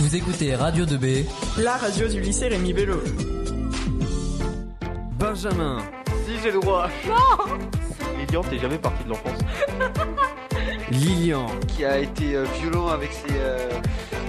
Vous 0.00 0.16
écoutez 0.16 0.54
Radio 0.54 0.86
2B, 0.86 1.26
la 1.58 1.76
radio 1.76 2.08
du 2.08 2.20
lycée 2.22 2.48
Rémi 2.48 2.72
Bello. 2.72 3.02
Benjamin. 5.18 5.76
Si 6.26 6.32
j'ai 6.42 6.50
le 6.50 6.58
droit. 6.60 6.88
Non 7.06 7.58
Lilian, 8.18 8.42
t'es 8.42 8.58
jamais 8.58 8.78
parti 8.78 9.04
de 9.04 9.10
l'enfance. 9.10 9.38
Lilian. 10.90 11.44
Qui 11.68 11.84
a 11.84 11.98
été 11.98 12.34
euh, 12.34 12.46
violent 12.60 12.88
avec 12.88 13.12
ses. 13.12 13.34
Euh, 13.34 13.68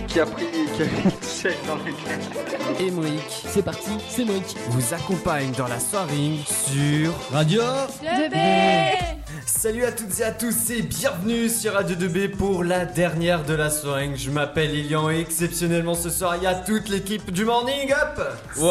qui 0.08 0.20
a 0.20 0.26
pris. 0.26 0.46
qui 0.76 0.84
a 0.84 0.86
pris 0.88 1.56
dans 1.66 1.78
les 1.86 2.86
Et 2.86 2.90
Emric. 2.90 3.22
c'est 3.30 3.64
parti, 3.64 3.92
c'est 4.10 4.26
Moïc. 4.26 4.58
Vous 4.72 4.94
accompagne 4.94 5.52
dans 5.58 5.70
la 5.70 5.80
soirée 5.80 6.36
sur 6.46 7.14
Radio 7.32 7.62
2B 8.04 9.21
Salut 9.62 9.84
à 9.86 9.92
toutes 9.92 10.20
et 10.20 10.24
à 10.24 10.32
tous 10.32 10.72
et 10.72 10.82
bienvenue 10.82 11.48
sur 11.48 11.74
Radio 11.74 11.96
2B 11.96 12.30
pour 12.32 12.64
la 12.64 12.84
dernière 12.84 13.46
de 13.46 13.54
la 13.54 13.70
soirée. 13.70 14.10
Je 14.16 14.32
m'appelle 14.32 14.72
Lilian 14.72 15.12
et 15.12 15.20
exceptionnellement 15.20 15.94
ce 15.94 16.10
soir 16.10 16.36
il 16.38 16.44
y 16.44 16.48
a 16.48 16.56
toute 16.56 16.90
l'équipe 16.90 17.30
du 17.30 17.46
Morning 17.46 17.92
Up. 17.92 18.20
Ouais, 18.58 18.70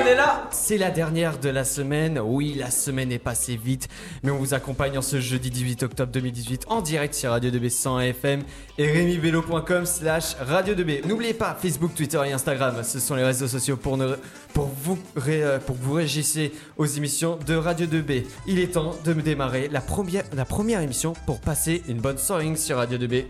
on 0.00 0.06
est 0.06 0.14
là. 0.14 0.48
C'est 0.52 0.78
la 0.78 0.92
dernière 0.92 1.38
de 1.40 1.48
la 1.48 1.64
semaine. 1.64 2.20
Oui, 2.22 2.54
la 2.56 2.70
semaine 2.70 3.10
est 3.10 3.18
passée 3.18 3.56
vite, 3.56 3.88
mais 4.22 4.30
on 4.30 4.36
vous 4.36 4.54
accompagne 4.54 4.96
en 4.96 5.02
ce 5.02 5.18
jeudi 5.20 5.50
18 5.50 5.82
octobre 5.82 6.12
2018 6.12 6.66
en 6.68 6.80
direct 6.80 7.12
sur 7.14 7.30
Radio 7.30 7.50
2B 7.50 7.68
100 7.68 7.98
FM 8.00 8.42
et 8.78 8.92
remibello.com 8.92 9.86
slash 9.86 10.36
Radio 10.38 10.74
2B. 10.76 11.04
N'oubliez 11.08 11.34
pas 11.34 11.58
Facebook, 11.60 11.96
Twitter 11.96 12.20
et 12.26 12.32
Instagram. 12.32 12.76
Ce 12.84 13.00
sont 13.00 13.16
les 13.16 13.24
réseaux 13.24 13.48
sociaux 13.48 13.76
pour, 13.76 13.96
ne, 13.96 14.14
pour, 14.52 14.70
vous, 14.84 14.98
ré- 15.16 15.42
euh, 15.42 15.58
pour 15.58 15.76
que 15.76 15.82
vous 15.82 15.94
réagissez 15.94 16.52
aux 16.76 16.86
émissions 16.86 17.38
de 17.44 17.56
Radio 17.56 17.86
2B. 17.88 18.24
Il 18.46 18.60
est 18.60 18.74
temps 18.74 18.94
de 19.04 19.14
me 19.14 19.22
démarrer 19.22 19.63
la 19.70 19.80
première, 19.80 20.24
la 20.34 20.44
première 20.44 20.80
émission 20.80 21.12
pour 21.26 21.40
passer 21.40 21.82
une 21.88 22.00
bonne 22.00 22.18
soirée 22.18 22.56
sur 22.56 22.76
Radio 22.76 22.98
2B. 22.98 23.24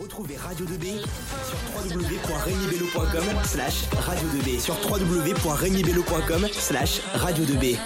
Retrouvez 0.00 0.36
Radio 0.36 0.66
2B 0.66 1.00
sur 1.00 1.96
www.regnibello.com 1.96 3.24
slash 3.44 3.88
radio 4.00 4.28
2B 4.28 4.60
sur 4.60 4.74
www.regnibello.com 4.90 6.46
slash 6.52 7.00
radio 7.14 7.44
2B. 7.44 7.76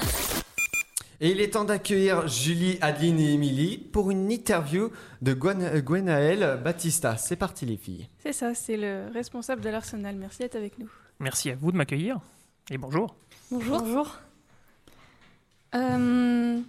Et 1.20 1.30
il 1.30 1.40
est 1.40 1.50
temps 1.50 1.64
d'accueillir 1.64 2.26
Julie, 2.26 2.78
Adeline 2.80 3.20
et 3.20 3.32
Émilie 3.34 3.78
pour 3.78 4.10
une 4.10 4.30
interview 4.30 4.90
de 5.22 5.34
Gwen, 5.34 5.80
Gwenaël 5.80 6.60
Batista. 6.62 7.16
C'est 7.16 7.36
parti 7.36 7.64
les 7.64 7.76
filles. 7.76 8.08
C'est 8.18 8.32
ça, 8.32 8.54
c'est 8.54 8.76
le 8.76 9.06
responsable 9.14 9.62
de 9.62 9.70
l'Arsenal. 9.70 10.16
Merci 10.16 10.40
d'être 10.40 10.56
avec 10.56 10.78
nous. 10.78 10.90
Merci 11.20 11.50
à 11.50 11.54
vous 11.54 11.70
de 11.70 11.76
m'accueillir 11.76 12.18
et 12.70 12.78
bonjour. 12.78 13.14
Bonjour. 13.50 13.78
Bonjour. 13.80 14.18
Euh, 15.74 16.60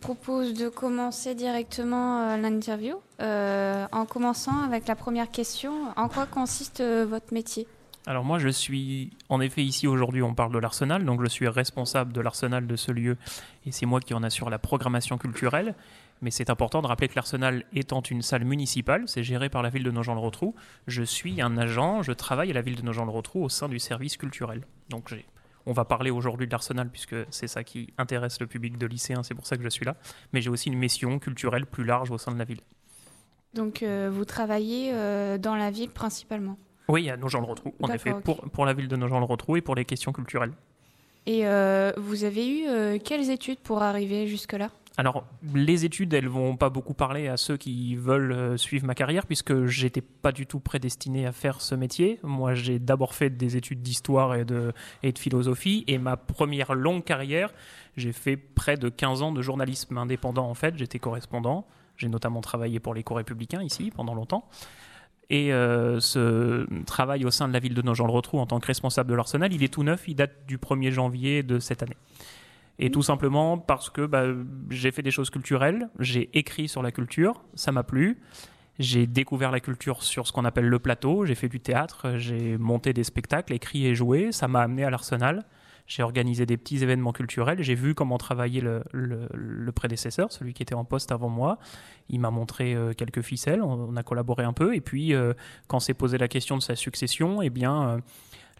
propose 0.00 0.54
de 0.54 0.68
commencer 0.68 1.34
directement 1.34 2.22
euh, 2.22 2.36
l'interview 2.36 2.96
euh, 3.20 3.86
en 3.92 4.06
commençant 4.06 4.62
avec 4.62 4.88
la 4.88 4.96
première 4.96 5.30
question. 5.30 5.72
En 5.96 6.08
quoi 6.08 6.26
consiste 6.26 6.80
euh, 6.80 7.06
votre 7.08 7.32
métier? 7.32 7.68
Alors 8.06 8.24
moi 8.24 8.38
je 8.38 8.48
suis 8.48 9.10
en 9.28 9.40
effet 9.42 9.62
ici 9.62 9.86
aujourd'hui 9.86 10.22
on 10.22 10.34
parle 10.34 10.52
de 10.52 10.58
l'Arsenal, 10.58 11.04
donc 11.04 11.22
je 11.22 11.28
suis 11.28 11.46
responsable 11.46 12.14
de 12.14 12.20
l'Arsenal 12.22 12.66
de 12.66 12.74
ce 12.74 12.90
lieu 12.90 13.18
et 13.66 13.72
c'est 13.72 13.84
moi 13.84 14.00
qui 14.00 14.14
en 14.14 14.22
assure 14.22 14.48
la 14.48 14.58
programmation 14.58 15.18
culturelle. 15.18 15.74
Mais 16.22 16.30
c'est 16.30 16.50
important 16.50 16.82
de 16.82 16.86
rappeler 16.86 17.08
que 17.08 17.14
l'Arsenal 17.16 17.64
étant 17.74 18.00
une 18.00 18.20
salle 18.20 18.44
municipale, 18.44 19.04
c'est 19.06 19.22
géré 19.22 19.48
par 19.48 19.62
la 19.62 19.70
ville 19.70 19.84
de 19.84 19.90
Nogent-le-Rotrou. 19.90 20.54
Je 20.86 21.02
suis 21.02 21.40
un 21.40 21.56
agent, 21.56 22.02
je 22.02 22.12
travaille 22.12 22.50
à 22.50 22.54
la 22.54 22.60
ville 22.60 22.76
de 22.76 22.82
Nogent-le-Rotrou 22.82 23.44
au 23.44 23.48
sein 23.48 23.68
du 23.68 23.78
service 23.78 24.18
culturel. 24.18 24.66
Donc 24.90 25.08
j'ai 25.08 25.24
on 25.66 25.72
va 25.72 25.84
parler 25.84 26.10
aujourd'hui 26.10 26.46
de 26.46 26.52
l'Arsenal 26.52 26.88
puisque 26.90 27.16
c'est 27.30 27.48
ça 27.48 27.64
qui 27.64 27.92
intéresse 27.98 28.40
le 28.40 28.46
public 28.46 28.78
de 28.78 28.86
lycéens, 28.86 29.22
c'est 29.22 29.34
pour 29.34 29.46
ça 29.46 29.56
que 29.56 29.62
je 29.62 29.68
suis 29.68 29.84
là. 29.84 29.96
Mais 30.32 30.40
j'ai 30.40 30.50
aussi 30.50 30.68
une 30.68 30.78
mission 30.78 31.18
culturelle 31.18 31.66
plus 31.66 31.84
large 31.84 32.10
au 32.10 32.18
sein 32.18 32.32
de 32.32 32.38
la 32.38 32.44
ville. 32.44 32.60
Donc, 33.54 33.82
euh, 33.82 34.10
vous 34.12 34.24
travaillez 34.24 34.92
euh, 34.92 35.38
dans 35.38 35.56
la 35.56 35.70
ville 35.70 35.90
principalement. 35.90 36.56
Oui, 36.88 37.10
à 37.10 37.16
Nogent-le-Rotrou, 37.16 37.74
en 37.82 37.88
effet, 37.88 38.14
pour, 38.24 38.40
pour 38.50 38.64
la 38.64 38.72
ville 38.72 38.88
de 38.88 38.96
Nogent-le-Rotrou 38.96 39.56
et 39.56 39.60
pour 39.60 39.74
les 39.74 39.84
questions 39.84 40.12
culturelles. 40.12 40.52
Et 41.26 41.46
euh, 41.46 41.92
vous 41.96 42.24
avez 42.24 42.48
eu 42.48 42.98
quelles 43.00 43.30
études 43.30 43.58
pour 43.58 43.82
arriver 43.82 44.26
jusque-là? 44.26 44.70
Alors, 45.00 45.24
les 45.54 45.86
études, 45.86 46.12
elles 46.12 46.28
vont 46.28 46.56
pas 46.56 46.68
beaucoup 46.68 46.92
parler 46.92 47.26
à 47.26 47.38
ceux 47.38 47.56
qui 47.56 47.96
veulent 47.96 48.32
euh, 48.32 48.56
suivre 48.58 48.84
ma 48.84 48.94
carrière, 48.94 49.24
puisque 49.24 49.64
j'étais 49.64 50.02
pas 50.02 50.30
du 50.30 50.46
tout 50.46 50.60
prédestiné 50.60 51.24
à 51.24 51.32
faire 51.32 51.62
ce 51.62 51.74
métier. 51.74 52.20
Moi, 52.22 52.52
j'ai 52.52 52.78
d'abord 52.78 53.14
fait 53.14 53.30
des 53.30 53.56
études 53.56 53.80
d'histoire 53.80 54.34
et 54.34 54.44
de, 54.44 54.74
philosophie, 55.16 55.84
et 55.86 55.96
ma 55.96 56.18
première 56.18 56.74
longue 56.74 57.02
carrière, 57.02 57.50
j'ai 57.96 58.12
fait 58.12 58.36
près 58.36 58.76
de 58.76 58.90
15 58.90 59.22
ans 59.22 59.32
de 59.32 59.40
journalisme 59.40 59.96
indépendant, 59.96 60.50
en 60.50 60.54
fait. 60.54 60.76
J'étais 60.76 60.98
correspondant. 60.98 61.66
J'ai 61.96 62.08
notamment 62.08 62.42
travaillé 62.42 62.78
pour 62.78 62.92
l'écho 62.92 63.14
républicain 63.14 63.62
ici 63.62 63.90
pendant 63.96 64.12
longtemps. 64.12 64.50
Et 65.30 65.50
euh, 65.54 65.98
ce 66.00 66.66
travail 66.84 67.24
au 67.24 67.30
sein 67.30 67.48
de 67.48 67.54
la 67.54 67.58
ville 67.58 67.72
de 67.72 67.80
Nogent-le-Rotrou 67.80 68.38
en 68.38 68.44
tant 68.44 68.60
que 68.60 68.66
responsable 68.66 69.08
de 69.08 69.14
l'Arsenal, 69.14 69.50
il 69.50 69.62
est 69.62 69.72
tout 69.72 69.82
neuf, 69.82 70.04
il 70.08 70.16
date 70.16 70.44
du 70.46 70.58
1er 70.58 70.90
janvier 70.90 71.42
de 71.42 71.58
cette 71.58 71.82
année. 71.82 71.96
Et 72.82 72.90
tout 72.90 73.02
simplement 73.02 73.58
parce 73.58 73.90
que 73.90 74.06
bah, 74.06 74.24
j'ai 74.70 74.90
fait 74.90 75.02
des 75.02 75.10
choses 75.10 75.28
culturelles, 75.28 75.90
j'ai 75.98 76.30
écrit 76.36 76.66
sur 76.66 76.82
la 76.82 76.90
culture, 76.90 77.42
ça 77.54 77.72
m'a 77.72 77.82
plu. 77.82 78.18
J'ai 78.78 79.06
découvert 79.06 79.50
la 79.50 79.60
culture 79.60 80.02
sur 80.02 80.26
ce 80.26 80.32
qu'on 80.32 80.46
appelle 80.46 80.66
le 80.66 80.78
plateau, 80.78 81.26
j'ai 81.26 81.34
fait 81.34 81.50
du 81.50 81.60
théâtre, 81.60 82.14
j'ai 82.16 82.56
monté 82.56 82.94
des 82.94 83.04
spectacles, 83.04 83.52
écrit 83.52 83.86
et 83.86 83.94
joué, 83.94 84.32
ça 84.32 84.48
m'a 84.48 84.62
amené 84.62 84.84
à 84.84 84.90
l'Arsenal. 84.90 85.44
J'ai 85.86 86.02
organisé 86.02 86.46
des 86.46 86.56
petits 86.56 86.82
événements 86.82 87.12
culturels, 87.12 87.62
j'ai 87.62 87.74
vu 87.74 87.94
comment 87.94 88.16
travaillait 88.16 88.62
le, 88.62 89.72
prédécesseur, 89.72 90.32
celui 90.32 90.54
qui 90.54 90.62
était 90.62 90.74
en 90.74 90.84
poste 90.86 91.12
avant 91.12 91.28
moi. 91.28 91.58
Il 92.08 92.20
m'a 92.20 92.30
montré 92.30 92.74
euh, 92.74 92.94
quelques 92.94 93.22
ficelles, 93.22 93.60
on, 93.60 93.94
a 93.96 94.02
collaboré 94.02 94.44
un 94.44 94.52
peu, 94.54 94.74
et 94.74 94.80
puis 94.80 95.12
euh, 95.12 95.34
quand 95.66 95.80
s'est 95.80 95.92
posé 95.92 96.16
la 96.16 96.28
question 96.28 96.56
de 96.56 96.62
sa 96.62 96.76
succession, 96.76 97.42
eh 97.42 97.50
bien, 97.50 97.82
euh, 97.82 97.98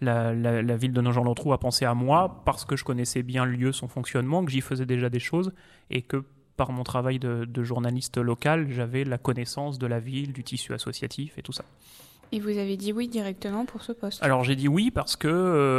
la, 0.01 0.33
la- 0.35 0.63
la 0.63 0.77
ville 0.77 0.93
de 0.93 1.01
Nogent-le-Rotrou 1.01 1.53
a 1.53 1.59
pensé 1.59 1.85
à 1.85 1.95
moi 1.95 2.43
parce 2.45 2.65
que 2.65 2.77
je 2.77 2.85
connaissais 2.85 3.23
bien 3.23 3.45
le 3.45 3.53
lieu, 3.53 3.73
son 3.73 3.89
fonctionnement, 3.89 4.45
que 4.45 4.51
j'y 4.51 4.61
faisais 4.61 4.87
déjà 4.87 5.09
des 5.11 5.19
choses, 5.21 5.53
et 5.91 6.03
que 6.03 6.25
par 6.57 6.73
mon 6.73 6.83
travail 6.85 7.19
de, 7.19 7.45
de 7.47 7.63
journaliste 7.63 8.19
local, 8.19 8.67
j'avais 8.71 9.05
la 9.05 9.17
connaissance 9.19 9.79
de 9.79 9.87
la 9.87 9.99
ville, 10.01 10.33
du 10.33 10.45
tissu 10.45 10.73
associatif 10.75 11.39
et 11.39 11.43
tout 11.43 11.53
ça. 11.53 11.65
Et 12.33 12.39
vous 12.39 12.51
avez 12.59 12.77
dit 12.77 12.93
oui 12.93 13.09
directement 13.09 13.65
pour 13.65 13.83
ce 13.83 13.91
poste? 13.93 14.23
Alors 14.23 14.45
j'ai 14.45 14.55
dit 14.55 14.69
oui 14.69 14.93
parce 14.93 15.17
que 15.17 15.27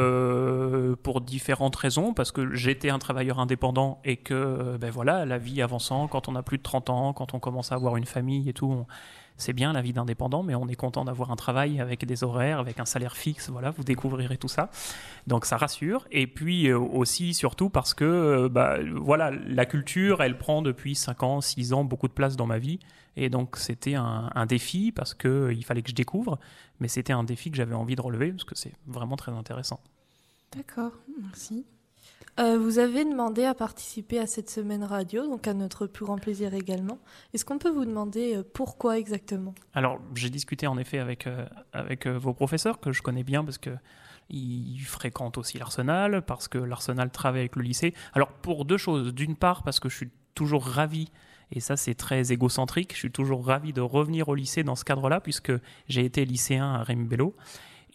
euh, 0.06 0.96
pour 1.02 1.22
différentes 1.22 1.76
raisons, 1.76 2.14
parce 2.14 2.32
que 2.32 2.54
j'étais 2.56 2.90
un 2.90 3.00
travailleur 3.00 3.40
indépendant 3.40 4.00
et 4.04 4.18
que 4.18 4.34
euh, 4.34 4.78
ben 4.78 4.90
voilà, 4.92 5.26
la 5.26 5.38
vie 5.38 5.62
avançant, 5.62 6.08
quand 6.08 6.28
on 6.28 6.36
a 6.36 6.44
plus 6.44 6.58
de 6.58 6.64
30 6.64 6.90
ans, 6.90 7.14
quand 7.14 7.34
on 7.34 7.40
commence 7.40 7.72
à 7.72 7.76
avoir 7.76 7.96
une 7.98 8.06
famille 8.06 8.50
et 8.50 8.54
tout, 8.54 8.66
on- 8.68 8.86
c'est 9.38 9.54
bien 9.54 9.74
la 9.74 9.82
vie 9.82 9.94
d'indépendant, 9.94 10.44
mais 10.44 10.56
on 10.56 10.68
est 10.68 10.76
content 10.76 11.06
d'avoir 11.06 11.32
un 11.32 11.36
travail 11.36 11.80
avec 11.80 12.06
des 12.06 12.24
horaires, 12.24 12.60
avec 12.60 12.80
un 12.80 12.86
salaire 12.86 13.18
fixe, 13.18 13.50
voilà, 13.50 13.72
vous 13.72 13.84
découvrirez 13.84 14.38
tout 14.38 14.48
ça. 14.48 14.70
Donc 15.28 15.46
ça 15.46 15.58
rassure. 15.58 16.08
Et 16.12 16.28
puis 16.28 16.68
euh, 16.68 16.78
aussi, 16.78 17.34
surtout 17.34 17.70
parce 17.70 17.94
que 17.94 18.06
euh, 18.06 18.50
bah, 18.50 18.78
voilà, 18.96 19.32
la 19.32 19.66
culture, 19.66 20.22
elle 20.22 20.38
prend 20.38 20.62
depuis 20.62 20.96
5 20.96 21.24
ans, 21.24 21.42
6 21.42 21.74
ans 21.74 21.84
beaucoup 21.84 22.08
de 22.08 22.14
place 22.14 22.36
dans 22.36 22.46
ma 22.48 22.60
vie. 22.60 22.80
Et 23.18 23.30
donc 23.30 23.58
c'était 23.58 23.96
un, 23.96 24.30
un 24.34 24.46
défi 24.46 24.92
parce 24.92 25.14
que 25.14 25.28
euh, 25.28 25.54
il 25.54 25.66
fallait 25.66 25.82
que 25.82 25.90
je 25.90 25.96
découvre, 25.96 26.40
mais 26.80 26.88
c'était 26.88 27.14
un 27.14 27.24
défi 27.24 27.52
que 27.52 27.58
j'avais 27.58 27.76
envie 27.76 27.96
de 27.96 28.02
relever 28.02 28.32
parce 28.32 28.46
que 28.46 28.56
c'est 28.56 28.74
vraiment 28.88 29.18
très 29.18 29.32
intéressant. 29.32 29.80
D'accord, 30.56 30.92
merci. 31.22 31.66
Euh, 32.40 32.58
vous 32.58 32.80
avez 32.80 33.04
demandé 33.04 33.44
à 33.44 33.54
participer 33.54 34.18
à 34.20 34.26
cette 34.26 34.50
semaine 34.50 34.84
radio, 34.84 35.28
donc 35.28 35.48
à 35.48 35.54
notre 35.54 35.86
plus 35.86 36.06
grand 36.06 36.18
plaisir 36.18 36.54
également. 36.54 37.00
Est-ce 37.34 37.44
qu'on 37.44 37.58
peut 37.58 37.70
vous 37.70 37.86
demander 37.86 38.38
euh, 38.38 38.44
pourquoi 38.54 38.98
exactement? 38.98 39.54
Alors 39.74 40.00
j'ai 40.16 40.30
discuté 40.30 40.66
en 40.66 40.78
effet 40.78 41.00
avec, 41.00 41.28
euh, 41.28 41.46
avec 41.74 42.08
vos 42.08 42.34
professeurs 42.34 42.80
que 42.80 42.92
je 42.92 43.02
connais 43.02 43.24
bien 43.24 43.44
parce 43.44 43.58
que 43.58 43.72
ils 44.30 44.80
fréquentent 44.80 45.38
aussi 45.38 45.58
l'Arsenal, 45.58 46.22
parce 46.22 46.48
que 46.48 46.58
l'Arsenal 46.58 47.12
travaille 47.12 47.42
avec 47.42 47.58
le 47.58 47.64
lycée. 47.64 47.94
Alors 48.14 48.30
pour 48.30 48.64
deux 48.64 48.78
choses. 48.78 49.14
D'une 49.14 49.36
part 49.36 49.64
parce 49.64 49.82
que 49.82 49.90
je 49.90 49.98
suis 49.98 50.10
toujours 50.36 50.66
ravi, 50.66 51.12
et 51.52 51.60
ça 51.60 51.76
c'est 51.76 51.96
très 51.96 52.32
égocentrique, 52.32 52.94
je 52.94 53.00
suis 53.00 53.12
toujours 53.12 53.46
ravi 53.46 53.74
de 53.74 53.82
revenir 53.82 54.30
au 54.30 54.36
lycée 54.36 54.64
dans 54.64 54.78
ce 54.78 54.86
cadre-là, 54.86 55.20
puisque 55.20 55.52
j'ai 55.90 56.06
été 56.06 56.24
lycéen 56.24 56.76
à 56.76 56.84
Rémi 56.84 57.06
Bello. 57.06 57.36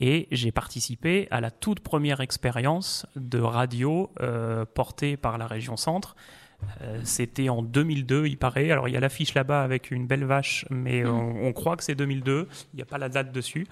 Et 0.00 0.28
j'ai 0.30 0.52
participé 0.52 1.26
à 1.30 1.40
la 1.40 1.50
toute 1.50 1.80
première 1.80 2.20
expérience 2.20 3.06
de 3.16 3.38
radio 3.38 4.10
euh, 4.20 4.64
portée 4.64 5.16
par 5.16 5.38
la 5.38 5.46
région 5.46 5.76
Centre. 5.76 6.16
Euh, 6.82 7.00
C'était 7.04 7.48
en 7.48 7.62
2002, 7.62 8.26
il 8.26 8.36
paraît. 8.36 8.70
Alors, 8.70 8.88
il 8.88 8.94
y 8.94 8.96
a 8.96 9.00
l'affiche 9.00 9.34
là-bas 9.34 9.62
avec 9.62 9.90
une 9.90 10.06
belle 10.06 10.24
vache, 10.24 10.66
mais 10.70 11.04
on, 11.06 11.46
on 11.46 11.52
croit 11.52 11.76
que 11.76 11.84
c'est 11.84 11.94
2002. 11.94 12.48
Il 12.72 12.76
n'y 12.76 12.82
a 12.82 12.86
pas 12.86 12.98
la 12.98 13.08
date 13.08 13.32
dessus. 13.32 13.66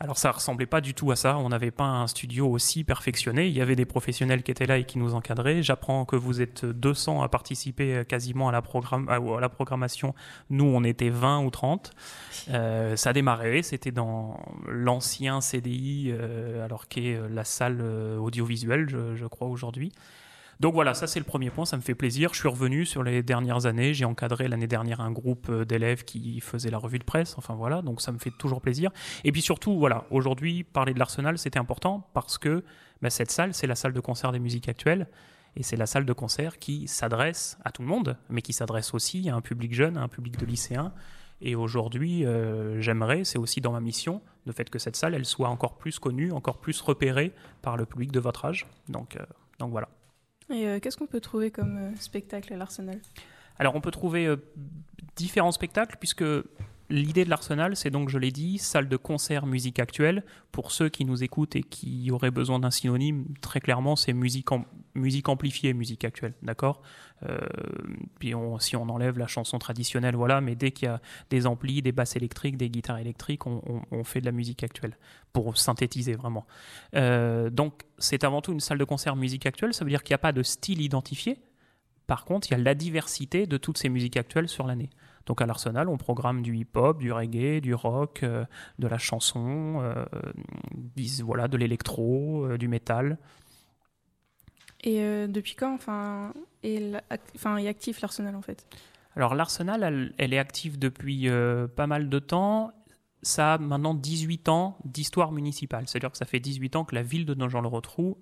Alors 0.00 0.16
ça 0.16 0.30
ressemblait 0.30 0.66
pas 0.66 0.80
du 0.80 0.94
tout 0.94 1.10
à 1.10 1.16
ça. 1.16 1.36
On 1.38 1.48
n'avait 1.48 1.70
pas 1.72 1.84
un 1.84 2.06
studio 2.06 2.48
aussi 2.48 2.84
perfectionné. 2.84 3.48
Il 3.48 3.52
y 3.52 3.60
avait 3.60 3.76
des 3.76 3.84
professionnels 3.84 4.42
qui 4.42 4.50
étaient 4.50 4.66
là 4.66 4.78
et 4.78 4.84
qui 4.84 4.98
nous 4.98 5.14
encadraient. 5.14 5.62
J'apprends 5.62 6.04
que 6.04 6.14
vous 6.14 6.40
êtes 6.40 6.64
200 6.64 7.22
à 7.22 7.28
participer 7.28 8.04
quasiment 8.06 8.48
à 8.48 8.52
la, 8.52 8.62
programmation. 8.62 10.14
Nous, 10.50 10.64
on 10.64 10.84
était 10.84 11.10
20 11.10 11.44
ou 11.44 11.50
30. 11.50 11.90
Euh, 12.50 12.96
ça 12.96 13.10
a 13.10 13.12
démarré. 13.12 13.62
C'était 13.62 13.90
dans 13.90 14.40
l'ancien 14.68 15.40
CDI, 15.40 16.12
euh, 16.12 16.64
alors 16.64 16.88
qu'est 16.88 17.18
la 17.30 17.44
salle 17.44 17.78
euh, 17.80 18.18
audiovisuelle, 18.18 18.88
je, 18.88 19.16
je 19.16 19.26
crois 19.26 19.48
aujourd'hui. 19.48 19.92
Donc 20.60 20.74
voilà, 20.74 20.92
ça 20.94 21.06
c'est 21.06 21.20
le 21.20 21.24
premier 21.24 21.50
point, 21.50 21.64
ça 21.64 21.76
me 21.76 21.82
fait 21.82 21.94
plaisir. 21.94 22.34
Je 22.34 22.40
suis 22.40 22.48
revenu 22.48 22.84
sur 22.84 23.04
les 23.04 23.22
dernières 23.22 23.66
années, 23.66 23.94
j'ai 23.94 24.04
encadré 24.04 24.48
l'année 24.48 24.66
dernière 24.66 25.00
un 25.00 25.12
groupe 25.12 25.48
euh, 25.50 25.64
d'élèves 25.64 26.04
qui 26.04 26.40
faisait 26.40 26.70
la 26.70 26.78
revue 26.78 26.98
de 26.98 27.04
presse, 27.04 27.36
enfin 27.38 27.54
voilà, 27.54 27.80
donc 27.80 28.00
ça 28.00 28.10
me 28.10 28.18
fait 28.18 28.32
toujours 28.36 28.60
plaisir. 28.60 28.90
Et 29.22 29.30
puis 29.30 29.40
surtout, 29.40 29.78
voilà, 29.78 30.04
aujourd'hui, 30.10 30.64
parler 30.64 30.94
de 30.94 30.98
l'Arsenal, 30.98 31.38
c'était 31.38 31.60
important 31.60 32.08
parce 32.12 32.38
que 32.38 32.64
bah, 33.02 33.10
cette 33.10 33.30
salle, 33.30 33.54
c'est 33.54 33.68
la 33.68 33.76
salle 33.76 33.92
de 33.92 34.00
concert 34.00 34.32
des 34.32 34.40
musiques 34.40 34.68
actuelles. 34.68 35.06
Et 35.56 35.62
c'est 35.62 35.76
la 35.76 35.86
salle 35.86 36.04
de 36.04 36.12
concert 36.12 36.58
qui 36.58 36.86
s'adresse 36.86 37.58
à 37.64 37.72
tout 37.72 37.82
le 37.82 37.88
monde, 37.88 38.16
mais 38.28 38.42
qui 38.42 38.52
s'adresse 38.52 38.94
aussi 38.94 39.28
à 39.28 39.34
un 39.34 39.40
public 39.40 39.74
jeune, 39.74 39.96
à 39.96 40.02
un 40.02 40.08
public 40.08 40.38
de 40.38 40.46
lycéens. 40.46 40.92
Et 41.40 41.54
aujourd'hui, 41.54 42.26
euh, 42.26 42.80
j'aimerais, 42.80 43.24
c'est 43.24 43.38
aussi 43.38 43.60
dans 43.60 43.72
ma 43.72 43.80
mission, 43.80 44.22
le 44.46 44.52
fait 44.52 44.68
que 44.70 44.78
cette 44.78 44.96
salle, 44.96 45.14
elle 45.14 45.24
soit 45.24 45.48
encore 45.48 45.76
plus 45.76 45.98
connue, 45.98 46.32
encore 46.32 46.58
plus 46.58 46.80
repérée 46.80 47.32
par 47.62 47.76
le 47.76 47.86
public 47.86 48.12
de 48.12 48.20
votre 48.20 48.44
âge. 48.44 48.66
Donc, 48.88 49.16
euh, 49.16 49.24
donc 49.58 49.70
voilà. 49.70 49.88
Et 50.50 50.66
euh, 50.66 50.80
qu'est-ce 50.80 50.96
qu'on 50.96 51.06
peut 51.06 51.20
trouver 51.20 51.50
comme 51.50 51.76
euh, 51.76 51.90
spectacle 51.98 52.52
à 52.52 52.56
l'Arsenal? 52.56 52.98
Alors 53.58 53.74
on 53.74 53.80
peut 53.80 53.90
trouver 53.90 54.26
euh, 54.26 54.36
différents 55.16 55.52
spectacles 55.52 55.96
puisque 55.98 56.24
l'idée 56.90 57.24
de 57.24 57.30
l'Arsenal, 57.30 57.76
c'est 57.76 57.90
donc, 57.90 58.08
je 58.08 58.16
l'ai 58.16 58.30
dit, 58.30 58.56
salle 58.58 58.88
de 58.88 58.96
concert 58.96 59.44
musique 59.44 59.78
actuelle. 59.78 60.24
Pour 60.52 60.72
ceux 60.72 60.88
qui 60.88 61.04
nous 61.04 61.22
écoutent 61.22 61.54
et 61.54 61.62
qui 61.62 62.10
auraient 62.10 62.30
besoin 62.30 62.58
d'un 62.60 62.70
synonyme, 62.70 63.26
très 63.42 63.60
clairement, 63.60 63.94
c'est 63.94 64.14
musique, 64.14 64.50
am- 64.52 64.64
musique 64.98 65.28
amplifiée, 65.28 65.72
musique 65.72 66.04
actuelle, 66.04 66.34
d'accord 66.42 66.82
Euh, 67.28 67.38
Puis 68.20 68.32
si 68.60 68.76
on 68.76 68.88
enlève 68.88 69.18
la 69.18 69.26
chanson 69.26 69.58
traditionnelle, 69.58 70.14
voilà, 70.14 70.40
mais 70.40 70.54
dès 70.54 70.70
qu'il 70.70 70.86
y 70.86 70.90
a 70.90 71.00
des 71.30 71.46
amplis, 71.46 71.82
des 71.82 71.92
basses 71.92 72.16
électriques, 72.16 72.56
des 72.56 72.70
guitares 72.70 72.98
électriques, 72.98 73.46
on, 73.46 74.04
fait 74.04 74.20
de 74.20 74.26
la 74.26 74.32
musique 74.32 74.62
actuelle 74.62 74.96
pour 75.32 75.56
synthétiser 75.58 76.14
vraiment. 76.14 76.46
Euh, 76.94 77.50
donc 77.50 77.82
c'est 77.98 78.24
avant 78.24 78.40
tout 78.40 78.52
une 78.52 78.60
salle 78.60 78.78
de 78.78 78.84
concert 78.84 79.16
musique 79.16 79.46
actuelle, 79.46 79.74
ça 79.74 79.84
veut 79.84 79.90
dire 79.90 80.02
qu'il 80.02 80.12
n'y 80.12 80.16
a 80.16 80.18
pas 80.18 80.32
de 80.32 80.42
style 80.42 80.80
identifié. 80.80 81.40
Par 82.06 82.24
contre, 82.24 82.48
il 82.48 82.52
y 82.52 82.54
a 82.54 82.58
la 82.62 82.74
diversité 82.74 83.46
de 83.46 83.56
toutes 83.58 83.76
ces 83.76 83.88
musiques 83.88 84.16
actuelles 84.16 84.48
sur 84.48 84.66
l'année. 84.66 84.88
Donc 85.26 85.42
à 85.42 85.46
l'Arsenal, 85.46 85.90
on 85.90 85.98
programme 85.98 86.40
du 86.40 86.56
hip-hop, 86.56 86.98
du 86.98 87.12
reggae, 87.12 87.60
du 87.60 87.74
rock, 87.74 88.22
euh, 88.22 88.46
de 88.78 88.86
la 88.86 88.96
chanson, 88.96 89.82
voilà, 91.22 91.48
de 91.48 91.56
l'électro, 91.58 92.56
du 92.56 92.68
métal. 92.68 93.18
Et 94.84 95.00
euh, 95.00 95.26
depuis 95.26 95.54
quand 95.54 95.74
enfin, 95.74 96.32
enfin, 97.34 97.56
est 97.56 97.68
actif 97.68 98.00
l'Arsenal 98.00 98.36
en 98.36 98.42
fait? 98.42 98.66
Alors 99.16 99.34
l'Arsenal, 99.34 99.82
elle, 99.82 100.14
elle 100.18 100.32
est 100.32 100.38
active 100.38 100.78
depuis 100.78 101.28
euh, 101.28 101.66
pas 101.66 101.86
mal 101.86 102.08
de 102.08 102.18
temps. 102.18 102.72
Ça 103.22 103.54
a 103.54 103.58
maintenant 103.58 103.94
18 103.94 104.48
ans 104.48 104.78
d'histoire 104.84 105.32
municipale. 105.32 105.88
C'est-à-dire 105.88 106.12
que 106.12 106.18
ça 106.18 106.24
fait 106.24 106.38
18 106.38 106.76
ans 106.76 106.84
que 106.84 106.94
la 106.94 107.02
ville 107.02 107.26
de 107.26 107.34
Nogent-le-Rotrou 107.34 108.16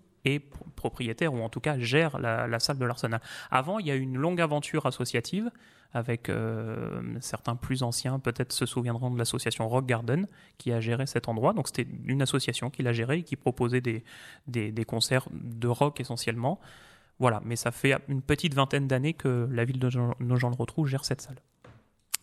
propriétaire, 0.75 1.33
ou 1.35 1.41
en 1.43 1.49
tout 1.49 1.61
cas 1.61 1.79
gère 1.79 2.19
la, 2.19 2.47
la 2.47 2.59
salle 2.59 2.79
de 2.79 2.85
l'Arsenal. 2.85 3.21
Avant, 3.51 3.79
il 3.79 3.87
y 3.87 3.91
a 3.91 3.97
eu 3.97 4.01
une 4.01 4.19
longue 4.19 4.41
aventure 4.41 4.87
associative 4.87 5.51
avec 5.93 6.29
euh, 6.29 7.01
certains 7.21 7.57
plus 7.57 7.83
anciens, 7.83 8.19
peut-être 8.19 8.53
se 8.53 8.67
souviendront 8.67 9.11
de 9.11 9.19
l'association 9.19 9.69
Rock 9.69 9.87
Garden, 9.87 10.27
qui 10.59 10.73
a 10.73 10.81
géré 10.81 11.07
cet 11.07 11.29
endroit. 11.29 11.53
Donc 11.55 11.69
c'était 11.69 11.89
une 12.05 12.23
association 12.23 12.71
qui 12.71 12.83
l'a 12.83 12.93
géré 12.93 13.19
et 13.19 13.23
qui 13.23 13.37
proposait 13.37 13.81
des, 13.81 14.05
des, 14.47 14.73
des 14.73 14.85
concerts 14.85 15.29
de 15.33 15.69
rock 15.69 16.01
essentiellement. 16.01 16.61
Voilà, 17.19 17.41
mais 17.45 17.57
ça 17.57 17.71
fait 17.71 17.97
une 18.09 18.21
petite 18.21 18.53
vingtaine 18.53 18.87
d'années 18.87 19.15
que 19.15 19.49
la 19.51 19.65
ville 19.65 19.79
de 19.79 19.89
Nogent-le-Rotrou 20.21 20.85
gère 20.87 21.05
cette 21.05 21.23
salle. 21.23 21.39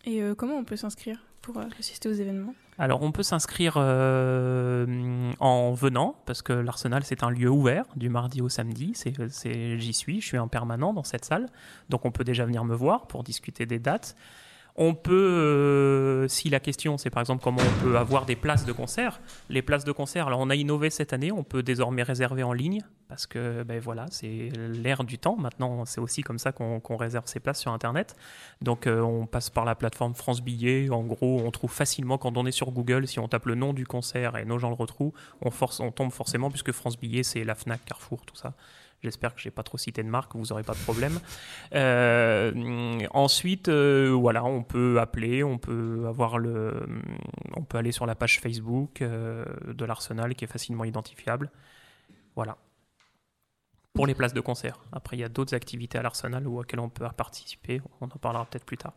Et 0.05 0.21
euh, 0.21 0.35
comment 0.35 0.55
on 0.55 0.63
peut 0.63 0.75
s'inscrire 0.75 1.19
pour 1.41 1.57
euh, 1.57 1.63
assister 1.79 2.09
aux 2.09 2.13
événements? 2.13 2.53
Alors 2.77 3.03
on 3.03 3.11
peut 3.11 3.23
s'inscrire 3.23 3.75
euh, 3.77 5.31
en 5.39 5.73
venant, 5.73 6.15
parce 6.25 6.41
que 6.41 6.53
l'Arsenal 6.53 7.03
c'est 7.03 7.23
un 7.23 7.29
lieu 7.29 7.49
ouvert 7.49 7.85
du 7.95 8.09
mardi 8.09 8.41
au 8.41 8.49
samedi, 8.49 8.93
j'y 8.95 9.93
suis, 9.93 10.21
je 10.21 10.25
suis 10.25 10.39
en 10.39 10.47
permanent 10.47 10.93
dans 10.93 11.03
cette 11.03 11.23
salle, 11.23 11.49
donc 11.89 12.05
on 12.05 12.11
peut 12.11 12.23
déjà 12.23 12.45
venir 12.45 12.63
me 12.65 12.75
voir 12.75 13.05
pour 13.07 13.23
discuter 13.23 13.65
des 13.65 13.79
dates. 13.79 14.15
On 14.75 14.95
peut, 14.95 15.13
euh, 15.13 16.27
si 16.27 16.49
la 16.49 16.59
question 16.59 16.97
c'est 16.97 17.11
par 17.11 17.21
exemple 17.21 17.43
comment 17.43 17.61
on 17.61 17.83
peut 17.83 17.97
avoir 17.97 18.25
des 18.25 18.35
places 18.35 18.65
de 18.65 18.71
concert, 18.71 19.21
les 19.49 19.61
places 19.61 19.83
de 19.83 19.91
concert, 19.91 20.25
alors 20.25 20.39
on 20.39 20.49
a 20.49 20.55
innové 20.55 20.89
cette 20.89 21.13
année, 21.13 21.31
on 21.31 21.43
peut 21.43 21.61
désormais 21.61 22.01
réserver 22.01 22.41
en 22.41 22.53
ligne, 22.53 22.81
parce 23.07 23.27
que 23.27 23.61
ben 23.61 23.79
voilà, 23.79 24.07
c'est 24.09 24.49
l'ère 24.55 25.03
du 25.03 25.19
temps, 25.19 25.35
maintenant 25.35 25.85
c'est 25.85 26.01
aussi 26.01 26.23
comme 26.23 26.39
ça 26.39 26.51
qu'on, 26.51 26.81
réserve 26.97 27.27
ses 27.27 27.39
places 27.39 27.59
sur 27.59 27.71
Internet. 27.71 28.15
Donc 28.61 28.87
euh, 28.87 29.01
on 29.01 29.27
passe 29.27 29.51
par 29.51 29.65
la 29.65 29.75
plateforme 29.75 30.15
France 30.15 30.41
Billet, 30.41 30.89
en 30.89 31.03
gros 31.03 31.41
on 31.45 31.51
trouve 31.51 31.71
facilement 31.71 32.17
quand 32.17 32.35
on 32.35 32.45
est 32.47 32.51
sur 32.51 32.71
Google, 32.71 33.07
si 33.07 33.19
on 33.19 33.27
tape 33.27 33.45
le 33.45 33.55
nom 33.55 33.73
du 33.73 33.85
concert 33.85 34.37
et 34.37 34.45
nos 34.45 34.57
gens 34.57 34.69
le 34.69 34.75
retrouvent, 34.75 35.13
on, 35.41 35.51
on 35.79 35.91
tombe 35.91 36.11
forcément 36.11 36.49
puisque 36.49 36.71
France 36.71 36.99
Billet 36.99 37.21
c'est 37.21 37.43
la 37.43 37.53
FNAC, 37.53 37.85
Carrefour, 37.85 38.25
tout 38.25 38.35
ça. 38.35 38.53
J'espère 39.03 39.35
que 39.35 39.41
j'ai 39.41 39.51
pas 39.51 39.63
trop 39.63 39.77
cité 39.77 40.01
de 40.01 40.07
marque, 40.07 40.33
vous 40.33 40.45
n'aurez 40.45 40.63
pas 40.63 40.73
de 40.73 40.79
problème. 40.79 41.19
Euh, 41.75 42.99
ensuite, 43.11 43.67
euh, 43.67 44.09
voilà, 44.11 44.45
on 44.45 44.63
peut 44.63 44.99
appeler, 44.99 45.43
on 45.43 45.57
peut 45.57 46.05
avoir 46.07 46.37
le, 46.37 46.87
on 47.57 47.63
peut 47.63 47.77
aller 47.77 47.91
sur 47.91 48.05
la 48.05 48.15
page 48.15 48.39
Facebook 48.39 49.01
euh, 49.01 49.43
de 49.67 49.83
l'Arsenal 49.83 50.35
qui 50.35 50.45
est 50.45 50.47
facilement 50.47 50.85
identifiable. 50.85 51.51
Voilà. 52.35 52.57
Pour 53.93 54.07
les 54.07 54.15
places 54.15 54.33
de 54.33 54.41
concert. 54.41 54.79
Après, 54.93 55.17
il 55.17 55.19
y 55.19 55.23
a 55.23 55.29
d'autres 55.29 55.53
activités 55.53 55.97
à 55.97 56.01
l'Arsenal 56.01 56.47
auxquelles 56.47 56.79
on 56.79 56.89
peut 56.89 57.05
participer. 57.15 57.81
On 57.99 58.05
en 58.05 58.09
parlera 58.09 58.45
peut-être 58.45 58.65
plus 58.65 58.77
tard. 58.77 58.93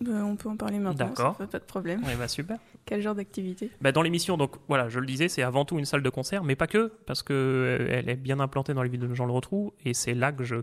Ben, 0.00 0.22
On 0.22 0.36
peut 0.36 0.48
en 0.48 0.56
parler 0.56 0.78
maintenant, 0.78 1.08
D'accord. 1.08 1.36
ça 1.36 1.44
fait 1.44 1.50
pas 1.50 1.58
de 1.58 1.64
problème. 1.64 2.02
Eh 2.10 2.14
ben, 2.14 2.28
super. 2.28 2.58
Quel 2.84 3.02
genre 3.02 3.14
d'activité? 3.14 3.70
Bah, 3.80 3.90
dans 3.90 4.02
l'émission, 4.02 4.36
donc 4.36 4.56
voilà, 4.68 4.88
je 4.88 5.00
le 5.00 5.06
disais, 5.06 5.28
c'est 5.28 5.42
avant 5.42 5.64
tout 5.64 5.78
une 5.78 5.84
salle 5.84 6.02
de 6.02 6.10
concert, 6.10 6.44
mais 6.44 6.54
pas 6.54 6.68
que, 6.68 6.92
parce 7.06 7.22
que 7.22 7.32
euh, 7.32 7.88
elle 7.90 8.08
est 8.08 8.16
bien 8.16 8.38
implantée 8.38 8.74
dans 8.74 8.82
les 8.82 8.88
villes 8.88 9.00
de 9.00 9.12
Jean 9.12 9.26
le 9.26 9.32
Rotrou, 9.32 9.74
et 9.84 9.94
c'est 9.94 10.14
là 10.14 10.32
que 10.32 10.44
je 10.44 10.56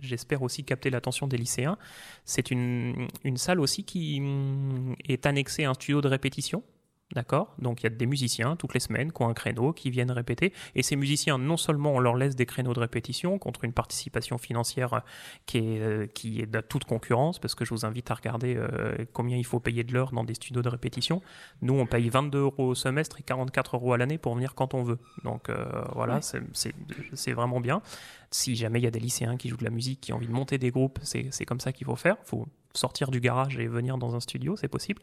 j'espère 0.00 0.42
aussi 0.42 0.64
capter 0.64 0.90
l'attention 0.90 1.26
des 1.26 1.36
lycéens. 1.36 1.76
C'est 2.24 2.50
une, 2.50 3.08
une 3.22 3.36
salle 3.36 3.60
aussi 3.60 3.84
qui 3.84 4.18
hum, 4.20 4.96
est 5.08 5.26
annexée 5.26 5.64
à 5.64 5.70
un 5.70 5.74
studio 5.74 6.00
de 6.00 6.08
répétition. 6.08 6.62
D'accord? 7.12 7.54
Donc 7.58 7.80
il 7.80 7.84
y 7.84 7.86
a 7.86 7.90
des 7.90 8.06
musiciens 8.06 8.54
toutes 8.54 8.74
les 8.74 8.80
semaines 8.80 9.10
qui 9.12 9.22
ont 9.22 9.28
un 9.28 9.34
créneau, 9.34 9.72
qui 9.72 9.90
viennent 9.90 10.12
répéter. 10.12 10.52
Et 10.76 10.82
ces 10.82 10.94
musiciens, 10.94 11.38
non 11.38 11.56
seulement 11.56 11.94
on 11.94 11.98
leur 11.98 12.14
laisse 12.14 12.36
des 12.36 12.46
créneaux 12.46 12.72
de 12.72 12.78
répétition 12.78 13.38
contre 13.38 13.64
une 13.64 13.72
participation 13.72 14.38
financière 14.38 14.94
euh, 14.94 15.00
qui 15.46 15.58
est, 15.58 15.80
euh, 15.80 16.06
qui 16.06 16.40
est 16.40 16.46
de 16.46 16.60
toute 16.60 16.84
concurrence, 16.84 17.40
parce 17.40 17.54
que 17.56 17.64
je 17.64 17.74
vous 17.74 17.84
invite 17.84 18.10
à 18.10 18.14
regarder 18.14 18.54
euh, 18.56 19.04
combien 19.12 19.36
il 19.36 19.44
faut 19.44 19.58
payer 19.58 19.82
de 19.82 19.92
l'heure 19.92 20.12
dans 20.12 20.22
des 20.22 20.34
studios 20.34 20.62
de 20.62 20.68
répétition. 20.68 21.20
Nous, 21.62 21.74
on 21.74 21.86
paye 21.86 22.08
22 22.08 22.38
euros 22.38 22.68
au 22.68 22.74
semestre 22.74 23.18
et 23.18 23.22
44 23.22 23.76
euros 23.76 23.92
à 23.92 23.98
l'année 23.98 24.18
pour 24.18 24.34
venir 24.34 24.54
quand 24.54 24.74
on 24.74 24.84
veut. 24.84 24.98
Donc 25.24 25.48
euh, 25.48 25.64
voilà, 25.94 26.20
c'est 26.22 27.32
vraiment 27.32 27.60
bien. 27.60 27.82
Si 28.30 28.54
jamais 28.54 28.78
il 28.78 28.84
y 28.84 28.86
a 28.86 28.92
des 28.92 29.00
lycéens 29.00 29.36
qui 29.36 29.48
jouent 29.48 29.56
de 29.56 29.64
la 29.64 29.70
musique, 29.70 30.00
qui 30.00 30.12
ont 30.12 30.16
envie 30.16 30.28
de 30.28 30.32
monter 30.32 30.58
des 30.58 30.70
groupes, 30.70 30.98
c'est 31.02 31.44
comme 31.44 31.60
ça 31.60 31.72
qu'il 31.72 31.86
faut 31.86 31.96
faire. 31.96 32.16
Il 32.24 32.28
faut 32.28 32.46
sortir 32.74 33.10
du 33.10 33.20
garage 33.20 33.58
et 33.58 33.66
venir 33.66 33.98
dans 33.98 34.14
un 34.14 34.20
studio, 34.20 34.56
c'est 34.56 34.68
possible. 34.68 35.02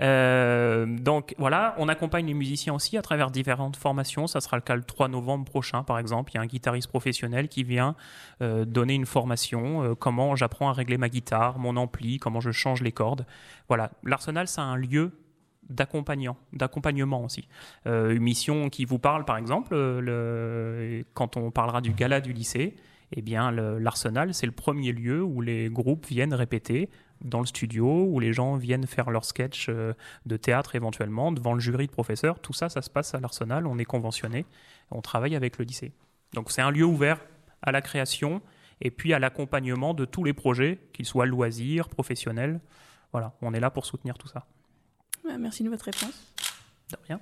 Euh, 0.00 0.86
donc 0.86 1.34
voilà, 1.38 1.74
on 1.78 1.88
accompagne 1.88 2.26
les 2.26 2.34
musiciens 2.34 2.74
aussi 2.74 2.96
à 2.96 3.02
travers 3.02 3.30
différentes 3.30 3.76
formations. 3.76 4.26
Ça 4.26 4.40
sera 4.40 4.56
le 4.56 4.62
cas 4.62 4.76
le 4.76 4.82
3 4.82 5.08
novembre 5.08 5.44
prochain, 5.44 5.82
par 5.82 5.98
exemple. 5.98 6.32
Il 6.32 6.36
y 6.36 6.38
a 6.38 6.42
un 6.42 6.46
guitariste 6.46 6.88
professionnel 6.88 7.48
qui 7.48 7.64
vient 7.64 7.94
euh, 8.42 8.64
donner 8.64 8.94
une 8.94 9.06
formation, 9.06 9.82
euh, 9.82 9.94
comment 9.94 10.36
j'apprends 10.36 10.68
à 10.68 10.72
régler 10.72 10.98
ma 10.98 11.08
guitare, 11.08 11.58
mon 11.58 11.76
ampli, 11.76 12.18
comment 12.18 12.40
je 12.40 12.50
change 12.50 12.82
les 12.82 12.92
cordes. 12.92 13.26
Voilà, 13.68 13.90
l'Arsenal, 14.02 14.48
c'est 14.48 14.60
un 14.60 14.76
lieu 14.76 15.12
d'accompagnant, 15.70 16.36
d'accompagnement 16.52 17.24
aussi. 17.24 17.48
Euh, 17.86 18.14
une 18.14 18.22
mission 18.22 18.70
qui 18.70 18.84
vous 18.84 18.98
parle, 18.98 19.24
par 19.24 19.36
exemple, 19.36 19.70
euh, 19.72 21.02
quand 21.14 21.36
on 21.36 21.50
parlera 21.50 21.80
du 21.80 21.92
gala 21.92 22.20
du 22.20 22.32
lycée, 22.32 22.76
eh 23.12 23.22
bien, 23.22 23.50
l'Arsenal, 23.50 24.34
c'est 24.34 24.46
le 24.46 24.52
premier 24.52 24.92
lieu 24.92 25.22
où 25.22 25.40
les 25.40 25.70
groupes 25.70 26.06
viennent 26.06 26.34
répéter 26.34 26.90
dans 27.22 27.40
le 27.40 27.46
studio, 27.46 28.04
où 28.04 28.20
les 28.20 28.32
gens 28.32 28.56
viennent 28.56 28.86
faire 28.86 29.10
leur 29.10 29.24
sketch 29.24 29.68
euh, 29.68 29.94
de 30.26 30.36
théâtre 30.36 30.76
éventuellement, 30.76 31.32
devant 31.32 31.54
le 31.54 31.60
jury 31.60 31.86
de 31.86 31.92
professeurs. 31.92 32.38
Tout 32.40 32.52
ça, 32.52 32.68
ça 32.68 32.82
se 32.82 32.90
passe 32.90 33.14
à 33.14 33.20
l'Arsenal, 33.20 33.66
on 33.66 33.78
est 33.78 33.84
conventionné, 33.84 34.46
on 34.90 35.00
travaille 35.00 35.34
avec 35.34 35.58
le 35.58 35.64
lycée. 35.64 35.92
Donc 36.34 36.50
c'est 36.50 36.62
un 36.62 36.70
lieu 36.70 36.84
ouvert 36.84 37.20
à 37.62 37.72
la 37.72 37.80
création 37.80 38.42
et 38.80 38.90
puis 38.90 39.12
à 39.12 39.18
l'accompagnement 39.18 39.94
de 39.94 40.04
tous 40.04 40.22
les 40.22 40.34
projets, 40.34 40.78
qu'ils 40.92 41.06
soient 41.06 41.26
loisirs, 41.26 41.88
professionnels. 41.88 42.60
Voilà, 43.12 43.34
on 43.40 43.54
est 43.54 43.60
là 43.60 43.70
pour 43.70 43.86
soutenir 43.86 44.18
tout 44.18 44.28
ça. 44.28 44.46
Ouais, 45.28 45.38
Merci 45.38 45.62
de 45.62 45.68
votre 45.68 45.84
réponse. 45.84 46.12
De 46.90 46.96
rien. 47.06 47.20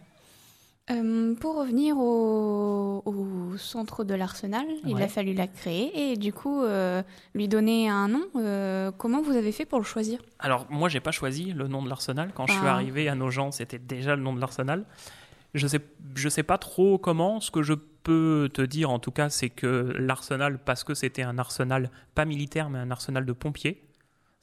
Euh, 0.89 1.35
pour 1.35 1.57
revenir 1.57 1.99
au, 1.99 3.03
au 3.05 3.57
centre 3.59 4.05
de 4.05 4.15
l'Arsenal, 4.15 4.65
il 4.87 5.03
a 5.03 5.09
fallu 5.09 5.35
la 5.35 5.49
créer 5.49 6.13
et 6.13 6.17
du 6.17 6.33
coup 6.33 6.63
euh, 6.63 7.03
lui 7.35 7.49
donner 7.49 7.89
un 7.89 8.07
nom. 8.07 8.23
Euh, 8.37 8.93
comment 8.97 9.21
vous 9.21 9.33
avez 9.33 9.51
fait 9.51 9.65
pour 9.67 9.79
le 9.81 9.85
choisir? 9.85 10.21
Alors, 10.39 10.65
moi, 10.71 10.89
j'ai 10.89 11.01
pas 11.01 11.11
choisi 11.11 11.53
le 11.53 11.67
nom 11.67 11.83
de 11.83 11.89
l'Arsenal. 11.89 12.31
Quand 12.35 12.47
je 12.47 12.53
suis 12.53 12.63
Ah. 12.67 12.75
arrivé 12.75 13.09
à 13.09 13.17
Nogent, 13.17 13.51
c'était 13.51 13.81
déjà 13.81 14.15
le 14.15 14.23
nom 14.23 14.33
de 14.33 14.41
l'Arsenal. 14.41 14.85
Je 15.55 15.67
sais, 15.67 15.81
je 16.15 16.29
sais 16.29 16.45
pas 16.45 16.59
trop 16.59 16.99
comment. 16.99 17.41
Ce 17.41 17.51
que 17.51 17.63
je 17.63 17.75
peux 18.05 18.49
te 18.55 18.63
dire, 18.63 18.89
en 18.91 19.01
tout 19.01 19.11
cas, 19.11 19.29
c'est 19.29 19.51
que 19.51 19.93
l'Arsenal, 19.99 20.61
parce 20.65 20.85
que 20.85 20.95
c'était 20.95 21.23
un 21.23 21.39
arsenal 21.39 21.91
pas 22.15 22.25
militaire, 22.27 22.71
mais 22.71 22.79
un 22.79 22.93
arsenal 22.93 23.25
de 23.27 23.33
pompiers, 23.33 23.83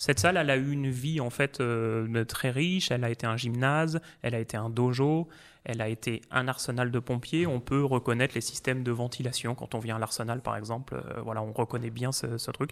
Cette 0.06 0.20
salle, 0.20 0.36
elle 0.36 0.50
a 0.50 0.58
eu 0.58 0.70
une 0.70 0.90
vie 0.90 1.22
en 1.22 1.30
fait 1.30 1.62
euh, 1.62 2.26
très 2.26 2.50
riche. 2.52 2.92
Elle 2.92 3.06
a 3.06 3.10
été 3.10 3.26
un 3.26 3.38
gymnase, 3.38 4.02
elle 4.22 4.36
a 4.36 4.40
été 4.40 4.58
un 4.58 4.70
dojo, 4.70 5.30
elle 5.64 5.80
a 5.80 5.88
été 5.88 6.20
un 6.30 6.50
arsenal 6.50 6.92
de 6.92 7.00
pompiers. 7.00 7.48
On 7.48 7.62
peut 7.62 7.86
reconnaître 7.86 8.36
les 8.36 8.42
systèmes 8.42 8.84
de 8.84 8.92
ventilation 8.92 9.56
quand 9.56 9.76
on 9.76 9.80
vient 9.80 9.96
à 9.96 10.00
l'arsenal, 10.00 10.42
par 10.42 10.58
exemple. 10.58 10.96
Euh, 10.96 11.22
voilà, 11.22 11.42
on 11.42 11.54
reconnaît 11.54 11.90
bien 11.90 12.12
ce, 12.12 12.52
truc. 12.52 12.72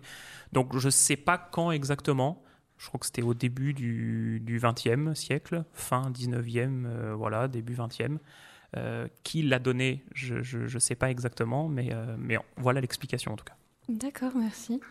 Donc, 0.51 0.77
je 0.77 0.87
ne 0.87 0.91
sais 0.91 1.15
pas 1.15 1.37
quand 1.37 1.71
exactement. 1.71 2.43
Je 2.77 2.89
crois 2.89 2.99
que 2.99 3.05
c'était 3.05 3.21
au 3.21 3.33
début 3.33 3.73
du, 3.73 4.41
du 4.41 4.59
20e 4.59 5.15
siècle, 5.15 5.63
fin 5.71 6.11
19e, 6.11 6.85
euh, 6.85 7.13
voilà, 7.15 7.47
début 7.47 7.75
20e. 7.75 8.17
Euh, 8.75 9.07
qui 9.23 9.41
l'a 9.41 9.59
donné, 9.59 10.03
je 10.13 10.35
ne 10.57 10.79
sais 10.79 10.95
pas 10.95 11.09
exactement, 11.09 11.69
mais, 11.69 11.91
mais 12.17 12.37
voilà 12.57 12.81
l'explication 12.81 13.31
en 13.31 13.35
tout 13.37 13.45
cas. 13.45 13.55
D'accord, 13.87 14.31
merci. 14.35 14.81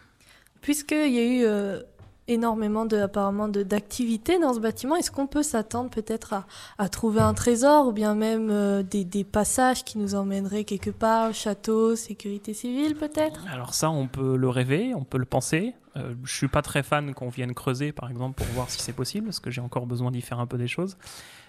Puisqu'il 0.62 1.12
y 1.12 1.18
a 1.18 1.24
eu 1.24 1.82
énormément 2.30 2.86
de, 2.86 2.96
apparemment 2.96 3.48
d'activités 3.48 4.38
dans 4.38 4.54
ce 4.54 4.60
bâtiment, 4.60 4.96
est-ce 4.96 5.10
qu'on 5.10 5.26
peut 5.26 5.42
s'attendre 5.42 5.90
peut-être 5.90 6.32
à, 6.32 6.46
à 6.78 6.88
trouver 6.88 7.20
un 7.20 7.34
trésor 7.34 7.88
ou 7.88 7.92
bien 7.92 8.14
même 8.14 8.48
euh, 8.50 8.82
des, 8.82 9.04
des 9.04 9.24
passages 9.24 9.84
qui 9.84 9.98
nous 9.98 10.14
emmèneraient 10.14 10.64
quelque 10.64 10.90
part, 10.90 11.34
château, 11.34 11.96
sécurité 11.96 12.54
civile 12.54 12.94
peut-être? 12.94 13.44
Alors 13.52 13.74
ça, 13.74 13.90
on 13.90 14.06
peut 14.06 14.36
le 14.36 14.48
rêver, 14.48 14.94
on 14.94 15.04
peut 15.04 15.18
le 15.18 15.24
penser. 15.24 15.74
Euh, 15.96 16.14
je 16.24 16.32
suis 16.32 16.48
pas 16.48 16.62
très 16.62 16.82
fan 16.82 17.14
qu'on 17.14 17.28
vienne 17.28 17.54
creuser, 17.54 17.92
par 17.92 18.10
exemple, 18.10 18.36
pour 18.36 18.46
voir 18.48 18.70
si 18.70 18.80
c'est 18.80 18.92
possible, 18.92 19.26
parce 19.26 19.40
que 19.40 19.50
j'ai 19.50 19.60
encore 19.60 19.86
besoin 19.86 20.10
d'y 20.10 20.22
faire 20.22 20.38
un 20.38 20.46
peu 20.46 20.58
des 20.58 20.68
choses. 20.68 20.96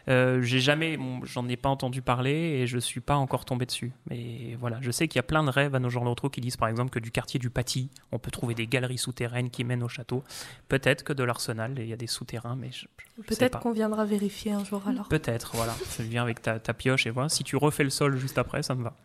Euh, 0.08 0.42
j'ai 0.42 0.60
jamais, 0.60 0.98
bon, 0.98 1.24
j'en 1.24 1.48
ai 1.48 1.58
pas 1.58 1.70
entendu 1.70 2.02
parler 2.02 2.32
et 2.32 2.66
je 2.68 2.80
suis 2.80 3.02
pas 3.02 3.16
encore 3.16 3.46
tombé 3.46 3.68
dessus. 3.68 3.92
Mais 4.10 4.58
voilà, 4.60 4.80
je 4.82 4.90
sais 4.90 5.08
qu'il 5.08 5.18
y 5.18 5.20
a 5.20 5.24
plein 5.24 5.44
de 5.44 5.50
rêves 5.50 5.76
à 5.76 5.80
nos 5.80 5.90
jours 5.90 6.04
l'autre 6.04 6.28
qui 6.30 6.42
disent, 6.42 6.58
par 6.58 6.70
exemple, 6.70 6.90
que 6.90 7.00
du 7.00 7.12
quartier 7.12 7.40
du 7.40 7.52
Paty, 7.52 7.90
on 8.12 8.18
peut 8.18 8.32
trouver 8.32 8.56
des 8.56 8.66
galeries 8.66 8.98
souterraines 8.98 9.52
qui 9.52 9.64
mènent 9.64 9.84
au 9.84 9.88
château. 9.88 10.24
Peut-être 10.70 11.04
que 11.04 11.14
de 11.14 11.24
l'Arsenal, 11.24 11.76
il 11.78 11.88
y 11.88 11.94
a 11.94 11.98
des 11.98 12.08
souterrains, 12.08 12.56
mais 12.56 12.72
je, 12.72 12.88
je 13.18 13.22
sais 13.22 13.36
Peut-être 13.36 13.60
qu'on 13.60 13.72
viendra 13.72 14.06
vérifier 14.06 14.54
un 14.54 14.64
jour 14.64 14.82
alors. 14.88 15.08
Peut-être, 15.08 15.56
voilà. 15.56 15.76
Tu 15.96 16.04
viens 16.04 16.24
avec 16.24 16.42
ta, 16.42 16.60
ta 16.60 16.74
pioche 16.74 17.06
et 17.06 17.12
voilà. 17.12 17.30
Si 17.30 17.44
tu 17.44 17.56
refais 17.56 17.84
le 17.84 17.90
sol 17.92 18.18
juste 18.18 18.40
après, 18.40 18.64
ça 18.64 18.74
me 18.74 18.84
va. 18.84 18.96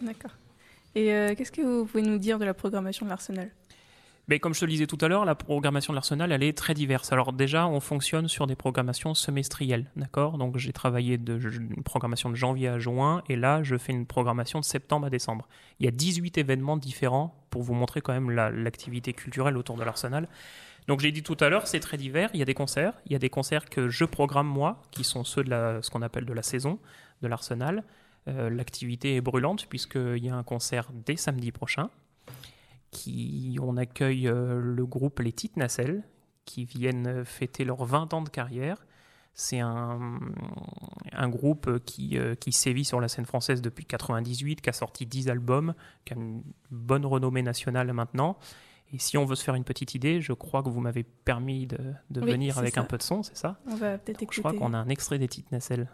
D'accord. 0.00 0.30
Et 0.94 1.12
euh, 1.12 1.34
qu'est-ce 1.34 1.52
que 1.52 1.60
vous 1.60 1.84
pouvez 1.84 2.02
nous 2.02 2.16
dire 2.16 2.38
de 2.38 2.46
la 2.46 2.54
programmation 2.54 3.04
de 3.04 3.10
l'Arsenal? 3.10 3.50
Mais 4.28 4.40
comme 4.40 4.54
je 4.54 4.60
te 4.60 4.64
le 4.64 4.72
disais 4.72 4.88
tout 4.88 4.98
à 5.02 5.06
l'heure, 5.08 5.24
la 5.24 5.36
programmation 5.36 5.92
de 5.92 5.96
l'Arsenal, 5.96 6.32
elle 6.32 6.42
est 6.42 6.56
très 6.56 6.74
diverse. 6.74 7.12
Alors 7.12 7.32
déjà, 7.32 7.68
on 7.68 7.78
fonctionne 7.78 8.26
sur 8.26 8.48
des 8.48 8.56
programmations 8.56 9.14
semestrielles, 9.14 9.88
d'accord? 9.94 10.36
Donc 10.36 10.56
j'ai 10.56 10.72
travaillé 10.72 11.16
de 11.16 11.38
une 11.38 11.84
programmation 11.84 12.28
de 12.28 12.34
janvier 12.34 12.66
à 12.68 12.78
juin, 12.80 13.22
et 13.28 13.36
là, 13.36 13.62
je 13.62 13.76
fais 13.78 13.92
une 13.92 14.04
programmation 14.04 14.58
de 14.58 14.64
septembre 14.64 15.06
à 15.06 15.10
décembre. 15.10 15.46
Il 15.78 15.84
y 15.86 15.88
a 15.88 15.92
18 15.92 16.38
événements 16.38 16.76
différents 16.76 17.40
pour 17.50 17.62
vous 17.62 17.74
montrer 17.74 18.00
quand 18.00 18.12
même 18.12 18.30
la- 18.30 18.50
l'activité 18.50 19.12
culturelle 19.12 19.56
autour 19.56 19.76
de 19.76 19.84
l'Arsenal. 19.84 20.28
Donc 20.88 20.98
j'ai 21.00 21.12
dit 21.12 21.22
tout 21.22 21.36
à 21.38 21.48
l'heure, 21.48 21.68
c'est 21.68 21.80
très 21.80 21.96
divers. 21.96 22.28
Il 22.34 22.40
y 22.40 22.42
a 22.42 22.46
des 22.46 22.54
concerts, 22.54 22.94
il 23.06 23.12
y 23.12 23.16
a 23.16 23.18
des 23.20 23.30
concerts 23.30 23.66
que 23.70 23.88
je 23.88 24.04
programme 24.04 24.48
moi, 24.48 24.82
qui 24.90 25.04
sont 25.04 25.22
ceux 25.22 25.44
de 25.44 25.78
ce 25.82 25.88
qu'on 25.90 26.02
appelle 26.02 26.24
de 26.24 26.32
la 26.32 26.42
saison 26.42 26.80
de 27.22 27.28
l'Arsenal. 27.28 27.84
Euh, 28.28 28.50
L'activité 28.50 29.14
est 29.14 29.20
brûlante 29.20 29.66
puisqu'il 29.68 30.24
y 30.24 30.28
a 30.28 30.34
un 30.34 30.42
concert 30.42 30.88
dès 30.92 31.14
samedi 31.16 31.52
prochain 31.52 31.90
qui 32.90 33.58
on 33.62 33.76
accueille 33.76 34.28
euh, 34.28 34.60
le 34.60 34.86
groupe 34.86 35.20
Les 35.20 35.32
Petites 35.32 35.56
Nacelles 35.56 36.02
qui 36.44 36.64
viennent 36.64 37.24
fêter 37.24 37.64
leurs 37.64 37.84
20 37.84 38.14
ans 38.14 38.22
de 38.22 38.28
carrière. 38.28 38.86
C'est 39.34 39.60
un, 39.60 40.18
un 41.12 41.28
groupe 41.28 41.78
qui, 41.84 42.16
euh, 42.16 42.34
qui 42.34 42.52
sévit 42.52 42.84
sur 42.86 43.00
la 43.00 43.08
scène 43.08 43.26
française 43.26 43.60
depuis 43.60 43.84
98, 43.84 44.60
qui 44.62 44.70
a 44.70 44.72
sorti 44.72 45.04
10 45.04 45.28
albums, 45.28 45.74
qui 46.04 46.14
a 46.14 46.16
une 46.16 46.42
bonne 46.70 47.04
renommée 47.04 47.42
nationale 47.42 47.92
maintenant. 47.92 48.38
Et 48.92 48.98
si 48.98 49.18
on 49.18 49.24
veut 49.26 49.34
se 49.34 49.42
faire 49.44 49.56
une 49.56 49.64
petite 49.64 49.94
idée, 49.94 50.20
je 50.22 50.32
crois 50.32 50.62
que 50.62 50.68
vous 50.70 50.80
m'avez 50.80 51.02
permis 51.02 51.66
de, 51.66 51.76
de 52.10 52.20
Oui, 52.22 52.30
venir 52.30 52.56
avec 52.56 52.76
ça. 52.76 52.80
un 52.80 52.84
peu 52.84 52.96
de 52.96 53.02
son, 53.02 53.22
c'est 53.24 53.36
ça? 53.36 53.58
On 53.66 53.74
va 53.74 53.98
peut-être 53.98 54.20
Je 54.32 54.38
crois 54.40 54.52
écouter. 54.52 54.64
qu'on 54.64 54.72
a 54.72 54.78
un 54.78 54.88
extrait 54.88 55.18
des 55.18 55.26
Petites 55.26 55.50
Nacelles. 55.52 55.88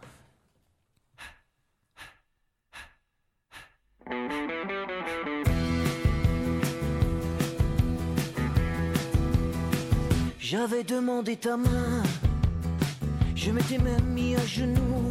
J'avais 10.52 10.84
demandé 10.84 11.34
ta 11.36 11.56
main, 11.56 12.02
je 13.34 13.50
m'étais 13.50 13.78
même 13.78 14.04
mis 14.04 14.36
à 14.36 14.44
genoux. 14.44 15.10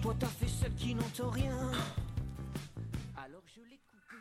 Toi 0.00 0.14
t'as 0.16 0.28
fait 0.28 0.46
celle 0.46 0.72
qui 0.74 0.94
n'entend 0.94 1.28
rien. 1.30 1.56
Alors 3.16 3.42
je 3.52 3.62
l'ai 3.68 3.80
coupé. 3.90 4.16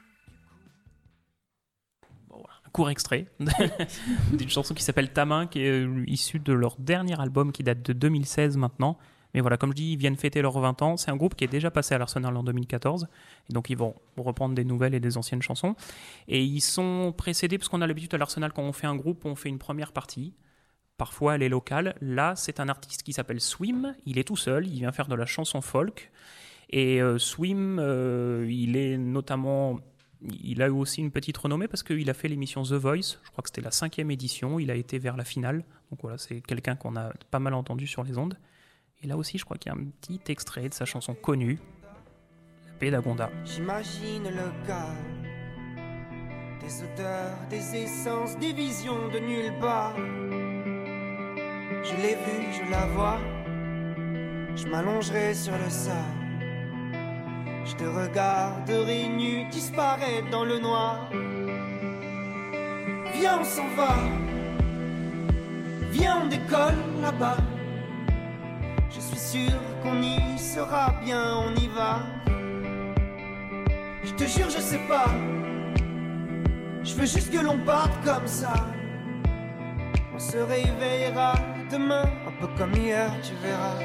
un 2.66 2.70
court 2.72 2.90
extrait 2.90 3.28
d'une 4.34 4.50
chanson 4.50 4.74
qui 4.74 4.82
s'appelle 4.82 5.14
Ta 5.14 5.26
main, 5.26 5.46
qui 5.46 5.62
est 5.62 5.86
euh, 5.86 6.04
issue 6.08 6.40
de 6.40 6.54
leur 6.54 6.78
dernier 6.80 7.22
album 7.22 7.52
qui 7.52 7.62
date 7.62 7.84
de 7.84 7.94
2016 7.94 8.58
maintenant. 8.58 8.98
Mais 9.36 9.42
voilà, 9.42 9.58
comme 9.58 9.72
je 9.72 9.76
dis, 9.76 9.92
ils 9.92 9.98
viennent 9.98 10.16
fêter 10.16 10.42
leurs 10.42 10.58
20 10.58 10.82
ans. 10.82 10.96
C'est 10.96 11.12
un 11.12 11.18
groupe 11.18 11.36
qui 11.36 11.44
est 11.44 11.50
déjà 11.50 11.70
passé 11.70 11.94
à 11.94 11.98
l'Arsenal 11.98 12.38
en 12.38 12.44
2014. 12.44 13.06
Et 13.50 13.54
donc, 13.54 13.70
ils 13.70 13.76
vont 13.76 13.94
reprendre 14.16 14.56
des 14.56 14.64
nouvelles 14.64 14.96
et 14.96 15.02
des 15.02 15.18
anciennes 15.18 15.42
chansons. 15.42 15.76
Et 16.30 16.42
ils 16.42 16.62
sont 16.62 17.14
précédés, 17.16 17.58
parce 17.58 17.68
qu'on 17.68 17.82
a 17.82 17.88
l'habitude 17.88 18.14
à 18.14 18.18
l'Arsenal, 18.18 18.54
quand 18.54 18.64
on 18.64 18.72
fait 18.72 18.88
un 18.88 18.96
groupe, 18.96 19.26
on 19.26 19.36
fait 19.36 19.50
une 19.50 19.60
première 19.60 19.92
partie. 19.92 20.34
Parfois, 20.98 21.36
elle 21.36 21.44
est 21.44 21.50
locale. 21.50 21.96
Là, 22.00 22.38
c'est 22.38 22.62
un 22.62 22.70
artiste 22.70 23.04
qui 23.04 23.12
s'appelle 23.12 23.42
Swim. 23.42 23.94
Il 24.06 24.20
est 24.20 24.24
tout 24.24 24.38
seul. 24.38 24.68
Il 24.68 24.80
vient 24.80 24.94
faire 24.94 25.10
de 25.10 25.16
la 25.16 25.26
chanson 25.26 25.60
folk. 25.60 26.14
Et 26.70 27.02
euh, 27.02 27.18
Swim, 27.18 27.78
euh, 27.78 28.48
il 28.50 28.78
est 28.78 28.98
notamment. 28.98 29.82
Il 30.22 30.62
a 30.62 30.68
eu 30.68 30.72
aussi 30.72 31.02
une 31.02 31.12
petite 31.12 31.36
renommée 31.36 31.68
parce 31.68 31.84
qu'il 31.84 32.10
a 32.10 32.14
fait 32.14 32.30
l'émission 32.30 32.64
The 32.64 32.72
Voice. 32.72 33.20
Je 33.22 33.32
crois 33.32 33.42
que 33.42 33.50
c'était 33.50 33.60
la 33.60 33.72
cinquième 33.72 34.12
édition. 34.12 34.60
Il 34.60 34.72
a 34.72 34.76
été 34.76 34.98
vers 34.98 35.18
la 35.18 35.26
finale. 35.26 35.66
Donc 35.92 36.00
voilà, 36.04 36.18
c'est 36.18 36.40
quelqu'un 36.40 36.78
qu'on 36.78 36.96
a 36.96 37.12
pas 37.32 37.40
mal 37.40 37.54
entendu 37.54 37.86
sur 37.86 38.02
les 38.02 38.18
ondes. 38.18 38.38
Et 39.06 39.08
là 39.08 39.18
aussi, 39.18 39.38
je 39.38 39.46
crois 39.46 39.56
qu'il 39.56 39.72
y 39.72 39.76
a 39.76 39.78
un 39.78 39.86
petit 40.02 40.20
extrait 40.32 40.68
de 40.68 40.74
sa 40.74 40.86
chanson 40.86 41.14
connue, 41.14 41.60
La 41.84 42.74
Pédagonda. 42.80 43.30
J'imagine 43.46 44.24
le 44.24 44.66
cas 44.66 44.90
des 46.60 46.82
odeurs, 46.82 47.38
des 47.48 47.84
essences, 47.84 48.36
des 48.40 48.52
visions 48.52 49.08
de 49.10 49.20
nulle 49.20 49.54
part. 49.62 49.96
Je 51.84 51.96
l'ai 52.02 52.16
vue, 52.16 52.52
je 52.52 52.72
la 52.72 52.88
vois. 52.88 53.20
Je 54.56 54.66
m'allongerai 54.70 55.36
sur 55.36 55.54
le 55.56 55.70
sable. 55.70 56.00
Je 57.64 57.76
te 57.76 57.84
regarderai 57.84 59.08
nu 59.08 59.48
disparaître 59.52 60.32
dans 60.32 60.46
le 60.46 60.58
noir. 60.58 61.08
Viens, 63.14 63.40
on 63.40 63.44
s'en 63.44 63.68
va. 63.76 63.98
Viens, 65.92 66.24
on 66.24 66.28
décolle 66.28 67.02
là-bas. 67.04 67.38
Je 69.12 69.18
suis 69.18 69.40
sûr 69.40 69.52
qu'on 69.84 70.02
y 70.02 70.38
sera 70.40 70.94
bien, 71.04 71.38
on 71.38 71.56
y 71.56 71.68
va. 71.68 72.00
Je 74.04 74.12
te 74.14 74.24
jure, 74.24 74.50
je 74.50 74.60
sais 74.60 74.80
pas. 74.88 75.06
Je 76.84 76.96
veux 76.96 77.06
juste 77.06 77.32
que 77.32 77.40
l'on 77.40 77.60
parte 77.60 77.92
comme 78.04 78.28
ça. 78.28 78.54
On 80.14 80.20
se 80.20 80.38
réveillera 80.38 81.36
demain, 81.72 82.04
un 82.28 82.32
peu 82.40 82.48
comme 82.58 82.74
hier, 82.74 83.12
tu 83.22 83.34
verras. 83.44 83.76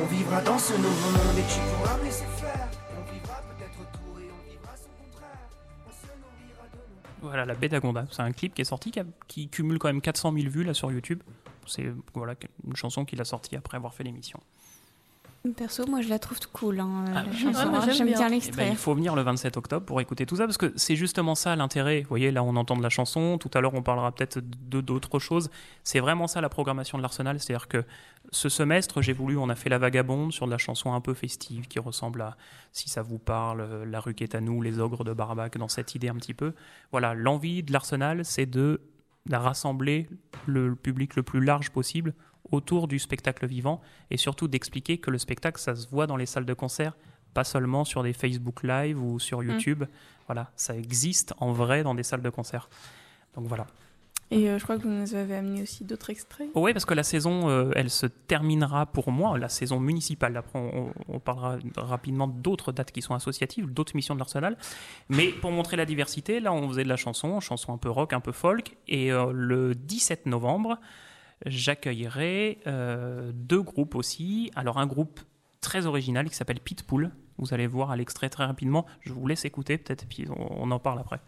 On 0.00 0.06
vivra 0.06 0.42
dans 0.42 0.58
ce 0.58 0.74
nouveau 0.74 1.10
monde 1.10 1.38
et 1.38 1.52
tu 1.52 1.58
pourras 1.60 1.96
me 1.98 2.04
laisser 2.04 2.24
faire. 2.36 2.68
On 2.96 3.12
vivra 3.12 3.40
peut-être 3.48 3.90
tout 3.92 4.20
et 4.20 4.30
on 4.30 4.50
vivra 4.50 4.76
son 4.76 4.90
contraire. 5.02 5.48
On 5.86 5.90
se 5.90 6.06
nourrira 6.06 6.66
de 6.72 6.76
nous. 6.76 7.28
Voilà, 7.28 7.44
La 7.46 7.54
Pédagonda. 7.56 8.06
C'est 8.12 8.22
un 8.22 8.30
clip 8.32 8.54
qui 8.54 8.62
est 8.62 8.64
sorti, 8.64 8.92
qui, 8.92 9.00
qui 9.26 9.48
cumule 9.48 9.78
quand 9.78 9.88
même 9.88 10.00
400 10.00 10.32
000 10.34 10.48
vues 10.50 10.62
là 10.62 10.74
sur 10.74 10.92
YouTube. 10.92 11.22
C'est 11.68 11.92
voilà, 12.14 12.34
une 12.66 12.76
chanson 12.76 13.04
qu'il 13.04 13.20
a 13.20 13.24
sortie 13.24 13.56
après 13.56 13.76
avoir 13.76 13.94
fait 13.94 14.04
l'émission. 14.04 14.40
Perso, 15.56 15.86
moi 15.86 16.02
je 16.02 16.08
la 16.08 16.18
trouve 16.18 16.38
cool, 16.52 16.80
hein, 16.80 17.04
Ah, 17.14 17.22
ouais, 17.24 17.70
moi, 17.70 17.80
j'aime 17.86 17.94
J'aime 17.94 18.06
bien. 18.08 18.16
bien 18.16 18.26
Eh 18.26 18.28
ben, 18.28 18.28
l'extrait. 18.28 18.68
il 18.70 18.76
faut 18.76 18.92
venir 18.94 19.14
le 19.14 19.22
27 19.22 19.56
octobre 19.56 19.86
pour 19.86 19.98
écouter 20.00 20.26
tout 20.26 20.36
ça 20.36 20.44
parce 20.44 20.58
que 20.58 20.72
c'est 20.76 20.96
justement 20.96 21.34
ça 21.36 21.54
l'intérêt. 21.56 22.02
Vous 22.02 22.08
voyez, 22.08 22.32
là 22.32 22.42
on 22.42 22.54
entend 22.56 22.76
de 22.76 22.82
la 22.82 22.88
chanson. 22.90 23.38
Tout 23.38 23.50
à 23.54 23.60
l'heure 23.60 23.72
on 23.72 23.80
parlera 23.82 24.12
peut-être 24.12 24.40
de 24.40 24.80
d'autres 24.82 25.18
choses. 25.20 25.48
C'est 25.84 26.00
vraiment 26.00 26.26
ça 26.26 26.40
la 26.42 26.48
programmation 26.50 26.98
de 26.98 27.02
l'Arsenal. 27.02 27.38
C'est-à-dire 27.40 27.68
que 27.68 27.84
ce 28.30 28.48
semestre, 28.50 29.00
j'ai 29.00 29.12
voulu, 29.14 29.38
on 29.38 29.48
a 29.48 29.54
fait 29.54 29.70
La 29.70 29.78
Vagabonde 29.78 30.32
sur 30.32 30.44
de 30.44 30.50
la 30.50 30.58
chanson 30.58 30.92
un 30.92 31.00
peu 31.00 31.14
festive 31.14 31.66
qui 31.68 31.78
ressemble 31.78 32.20
à, 32.20 32.36
si 32.72 32.90
ça 32.90 33.00
vous 33.02 33.18
parle, 33.18 33.84
La 33.84 34.00
rue 34.00 34.14
qui 34.14 34.24
est 34.24 34.34
à 34.34 34.40
nous, 34.42 34.60
Les 34.60 34.80
ogres 34.80 35.04
de 35.04 35.14
Barbac, 35.14 35.56
dans 35.56 35.68
cette 35.68 35.94
idée 35.94 36.08
un 36.08 36.16
petit 36.16 36.34
peu. 36.34 36.52
Voilà, 36.90 37.14
l'envie 37.14 37.62
de 37.62 37.72
l'Arsenal, 37.72 38.24
c'est 38.24 38.44
de, 38.44 38.82
de 39.28 39.36
rassembler 39.36 40.08
le 40.46 40.74
public 40.74 41.16
le 41.16 41.22
plus 41.22 41.40
large 41.40 41.70
possible 41.70 42.14
autour 42.50 42.88
du 42.88 42.98
spectacle 42.98 43.46
vivant 43.46 43.80
et 44.10 44.16
surtout 44.16 44.48
d'expliquer 44.48 44.98
que 44.98 45.10
le 45.10 45.18
spectacle, 45.18 45.60
ça 45.60 45.74
se 45.74 45.88
voit 45.88 46.06
dans 46.06 46.16
les 46.16 46.26
salles 46.26 46.46
de 46.46 46.54
concert, 46.54 46.96
pas 47.34 47.44
seulement 47.44 47.84
sur 47.84 48.02
des 48.02 48.12
Facebook 48.12 48.62
Live 48.62 49.02
ou 49.02 49.18
sur 49.18 49.42
YouTube. 49.42 49.84
Voilà, 50.26 50.50
ça 50.56 50.76
existe 50.76 51.34
en 51.38 51.52
vrai 51.52 51.82
dans 51.82 51.94
des 51.94 52.02
salles 52.02 52.22
de 52.22 52.30
concert. 52.30 52.68
Donc 53.34 53.46
voilà. 53.46 53.66
Et 54.30 54.48
euh, 54.48 54.58
je 54.58 54.64
crois 54.64 54.76
que 54.76 54.82
vous 54.82 54.90
nous 54.90 55.14
avez 55.14 55.34
amené 55.36 55.62
aussi 55.62 55.84
d'autres 55.84 56.10
extraits. 56.10 56.48
Oui, 56.54 56.72
parce 56.72 56.84
que 56.84 56.94
la 56.94 57.02
saison, 57.02 57.48
euh, 57.48 57.70
elle 57.74 57.88
se 57.88 58.06
terminera 58.06 58.84
pour 58.86 59.10
moi, 59.10 59.38
la 59.38 59.48
saison 59.48 59.80
municipale. 59.80 60.36
Après, 60.36 60.58
on, 61.08 61.18
parlera 61.18 61.58
rapidement 61.76 62.28
d'autres 62.28 62.72
dates 62.72 62.92
qui 62.92 63.02
sont 63.02 63.14
associatives, 63.14 63.72
d'autres 63.72 63.96
missions 63.96 64.14
de 64.14 64.20
l'Arsenal. 64.20 64.56
Mais 65.08 65.28
pour 65.28 65.50
montrer 65.50 65.76
la 65.76 65.86
diversité, 65.86 66.40
là, 66.40 66.52
on 66.52 66.68
faisait 66.68 66.84
de 66.84 66.88
la 66.88 66.96
chanson, 66.96 67.40
chanson 67.40 67.72
un 67.72 67.78
peu 67.78 67.90
rock, 67.90 68.12
un 68.12 68.20
peu 68.20 68.32
folk. 68.32 68.76
Et 68.86 69.12
euh, 69.12 69.32
le 69.32 69.74
17 69.74 70.26
novembre, 70.26 70.78
j'accueillerai 71.46 72.58
deux 73.32 73.62
groupes 73.62 73.94
aussi. 73.94 74.50
Alors, 74.54 74.78
un 74.78 74.86
groupe 74.86 75.20
très 75.60 75.86
original 75.86 76.28
qui 76.28 76.36
s'appelle 76.36 76.60
Pitbull. 76.60 77.10
Vous 77.38 77.54
allez 77.54 77.66
voir 77.66 77.90
à 77.90 77.96
l'extrait 77.96 78.28
très 78.28 78.44
rapidement. 78.44 78.84
Je 79.00 79.12
vous 79.12 79.26
laisse 79.26 79.44
écouter 79.44 79.78
peut-être, 79.78 80.06
puis 80.06 80.26
on 80.28 80.70
en 80.70 80.78
parle 80.78 80.98
après. 80.98 81.20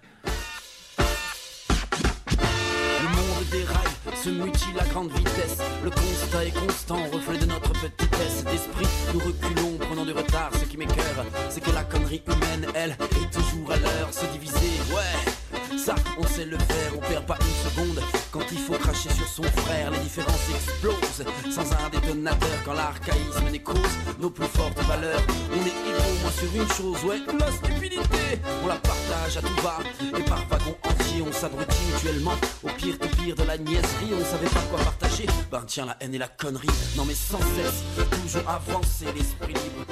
Se 4.23 4.29
mutile 4.29 4.79
à 4.79 4.85
grande 4.85 5.11
vitesse. 5.13 5.57
Le 5.83 5.91
constat 5.91 6.45
est 6.45 6.51
constant, 6.51 6.99
reflet 7.11 7.39
de 7.39 7.47
notre 7.47 7.73
petitesse 7.73 8.45
d'esprit. 8.45 8.87
Nous 9.15 9.21
reculons, 9.21 9.79
prenant 9.79 10.05
du 10.05 10.13
retard. 10.13 10.51
Ce 10.61 10.65
qui 10.67 10.77
m'écœure, 10.77 11.25
c'est 11.49 11.63
que 11.63 11.71
la 11.71 11.85
connerie 11.85 12.23
humaine, 12.27 12.71
elle, 12.75 12.91
est 12.91 13.33
toujours 13.33 13.73
à 13.73 13.77
l'heure. 13.77 14.13
Se 14.13 14.27
diviser, 14.27 14.77
ouais, 14.95 15.79
ça, 15.79 15.95
on 16.19 16.27
sait 16.27 16.45
le 16.45 16.59
faire. 16.59 16.93
On 16.97 17.01
perd 17.01 17.25
pas 17.25 17.39
une 17.41 17.71
seconde 17.71 18.03
quand 18.31 18.45
il 18.53 18.59
faut 18.59 18.75
cracher 18.75 19.11
sur 19.11 19.27
son 19.27 19.43
frère. 19.43 19.91
Les 19.91 19.99
différences 20.01 20.51
explosent 20.55 21.25
sans 21.51 21.73
un 21.73 21.89
détonateur. 21.89 22.59
Quand 22.65 22.75
l'archaïsme 22.75 23.51
n'est 23.51 23.63
cause, 23.63 23.97
nos 24.19 24.31
plus 24.31 24.47
fortes 24.47 24.83
valeurs. 24.83 25.23
On 25.51 25.65
est 25.65 26.00
sur 26.41 26.63
une 26.63 26.69
chose, 26.73 27.05
ouais, 27.05 27.21
la 27.39 27.53
stupidité. 27.53 28.41
On 28.65 28.67
la 28.67 28.77
partage 28.77 29.37
à 29.37 29.43
tout 29.43 29.63
va, 29.63 29.79
et 30.19 30.23
par 30.23 30.47
wagon 30.49 30.75
entier, 30.85 31.23
on 31.27 31.33
s'abrutit 31.33 31.77
mutuellement. 31.93 32.35
Au 32.63 32.69
pire, 32.69 32.99
tout 32.99 33.09
pire 33.17 33.35
de 33.35 33.43
la 33.43 33.59
niaiserie, 33.59 34.13
on 34.15 34.25
savait 34.25 34.49
pas 34.49 34.63
quoi 34.71 34.79
partager. 34.79 35.27
Ben 35.51 35.63
tiens, 35.67 35.87
la 35.87 35.97
haine 36.01 36.15
et 36.15 36.19
la 36.19 36.29
connerie. 36.29 36.69
Non 36.97 37.05
mais 37.05 37.15
sans 37.15 37.39
cesse, 37.39 37.85
toujours 38.23 38.49
avancer 38.49 39.07
l'esprit 39.15 39.55
libre. 39.55 39.85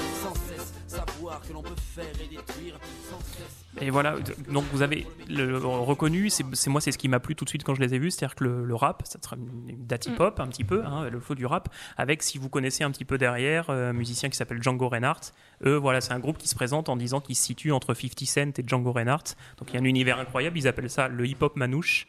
Que 1.46 1.52
l'on 1.52 1.62
peut 1.62 1.74
faire 1.76 2.04
et 2.22 2.28
détruire. 2.28 2.78
Sans 3.10 3.18
cesse. 3.20 3.64
Et 3.80 3.90
voilà, 3.90 4.16
donc 4.50 4.64
vous 4.72 4.82
avez 4.82 5.06
le, 5.28 5.56
reconnu, 5.58 6.30
c'est 6.30 6.44
c'est- 6.54 6.70
moi 6.70 6.80
c'est 6.80 6.90
ce 6.92 6.98
qui 6.98 7.08
m'a 7.08 7.20
plu 7.20 7.34
tout 7.36 7.44
de 7.44 7.48
suite 7.48 7.64
quand 7.64 7.74
je 7.74 7.80
les 7.80 7.94
ai 7.94 7.98
vus, 7.98 8.10
c'est-à-dire 8.10 8.34
que 8.34 8.44
le, 8.44 8.64
le 8.64 8.74
rap, 8.74 9.02
ça 9.04 9.18
sera 9.22 9.36
une, 9.36 9.68
une 9.70 9.86
date 9.86 10.06
hip-hop 10.06 10.40
un 10.40 10.46
petit 10.48 10.64
peu, 10.64 10.84
hein, 10.84 11.08
le 11.10 11.20
flow 11.20 11.34
du 11.34 11.46
rap, 11.46 11.68
avec 11.96 12.22
si 12.22 12.38
vous 12.38 12.48
connaissez 12.48 12.82
un 12.84 12.90
petit 12.90 13.04
peu 13.04 13.18
derrière, 13.18 13.70
euh, 13.70 13.90
un 13.90 13.92
musicien 13.92 14.28
qui 14.30 14.36
s'appelle 14.36 14.62
Django 14.62 14.88
Reinhardt. 14.88 15.32
Eux, 15.64 15.76
voilà, 15.76 16.00
c'est 16.00 16.12
un 16.12 16.18
groupe 16.18 16.38
qui 16.38 16.48
se 16.48 16.54
présente 16.54 16.88
en 16.88 16.96
disant 16.96 17.20
qu'il 17.20 17.36
se 17.36 17.42
situe 17.44 17.72
entre 17.72 17.94
50 17.94 18.24
Cent 18.26 18.58
et 18.58 18.64
Django 18.66 18.92
Reinhardt. 18.92 19.34
Donc 19.58 19.68
il 19.70 19.74
y 19.74 19.76
a 19.76 19.80
un 19.80 19.84
univers 19.84 20.18
incroyable, 20.18 20.58
ils 20.58 20.66
appellent 20.68 20.90
ça 20.90 21.08
le 21.08 21.26
hip-hop 21.26 21.56
manouche. 21.56 22.06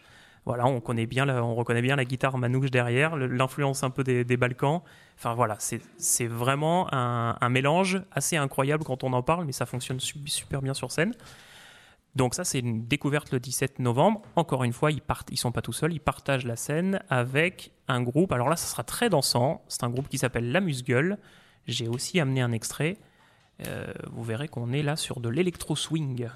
Voilà, 0.49 0.65
on 0.65 0.81
connaît 0.81 1.05
bien, 1.05 1.29
on 1.29 1.53
reconnaît 1.53 1.83
bien 1.83 1.95
la 1.95 2.05
guitare 2.05 2.39
manouche 2.39 2.71
derrière, 2.71 3.15
l'influence 3.15 3.83
un 3.83 3.91
peu 3.91 4.03
des, 4.03 4.35
Balkans. 4.35 4.81
Enfin 5.15 5.35
voilà, 5.35 5.57
c'est 5.59 6.25
vraiment 6.25 6.91
un, 6.91 7.49
mélange 7.49 8.01
assez 8.11 8.35
incroyable 8.35 8.83
quand 8.83 9.03
on 9.03 9.13
en 9.13 9.21
parle, 9.21 9.45
mais 9.45 9.51
ça 9.51 9.67
fonctionne 9.67 9.99
su- 9.99 10.17
super 10.25 10.63
bien 10.63 10.73
sur 10.73 10.91
scène. 10.91 11.13
Donc 12.15 12.33
ça, 12.33 12.43
c'est 12.43 12.57
une 12.57 12.87
découverte 12.87 13.31
le 13.31 13.39
17 13.39 13.77
novembre. 13.77 14.23
Encore 14.35 14.63
une 14.63 14.73
fois, 14.73 14.91
ils 14.91 15.01
partent, 15.01 15.29
ils 15.31 15.37
sont 15.37 15.51
pas 15.51 15.61
tout 15.61 15.71
seuls, 15.71 15.93
ils 15.93 16.01
partagent 16.01 16.47
la 16.47 16.55
scène 16.55 16.99
avec 17.09 17.71
un 17.87 18.01
groupe. 18.01 18.31
Alors 18.31 18.49
là, 18.49 18.55
ça 18.55 18.65
sera 18.65 18.81
très 18.81 19.07
dansant. 19.07 19.61
C'est 19.67 19.83
un 19.83 19.89
groupe 19.91 20.09
qui 20.09 20.17
s'appelle 20.17 20.51
La 20.51 20.61
Musgueule. 20.61 21.19
J'ai 21.67 21.87
aussi 21.87 22.19
amené 22.19 22.41
un 22.41 22.53
extrait. 22.53 22.97
Euh, 23.67 23.93
vous 24.11 24.23
verrez 24.23 24.47
qu'on 24.47 24.73
est 24.73 24.81
là 24.81 24.95
sur 24.95 25.19
de 25.19 25.29
l'électro 25.29 25.75
swing. 25.75 26.27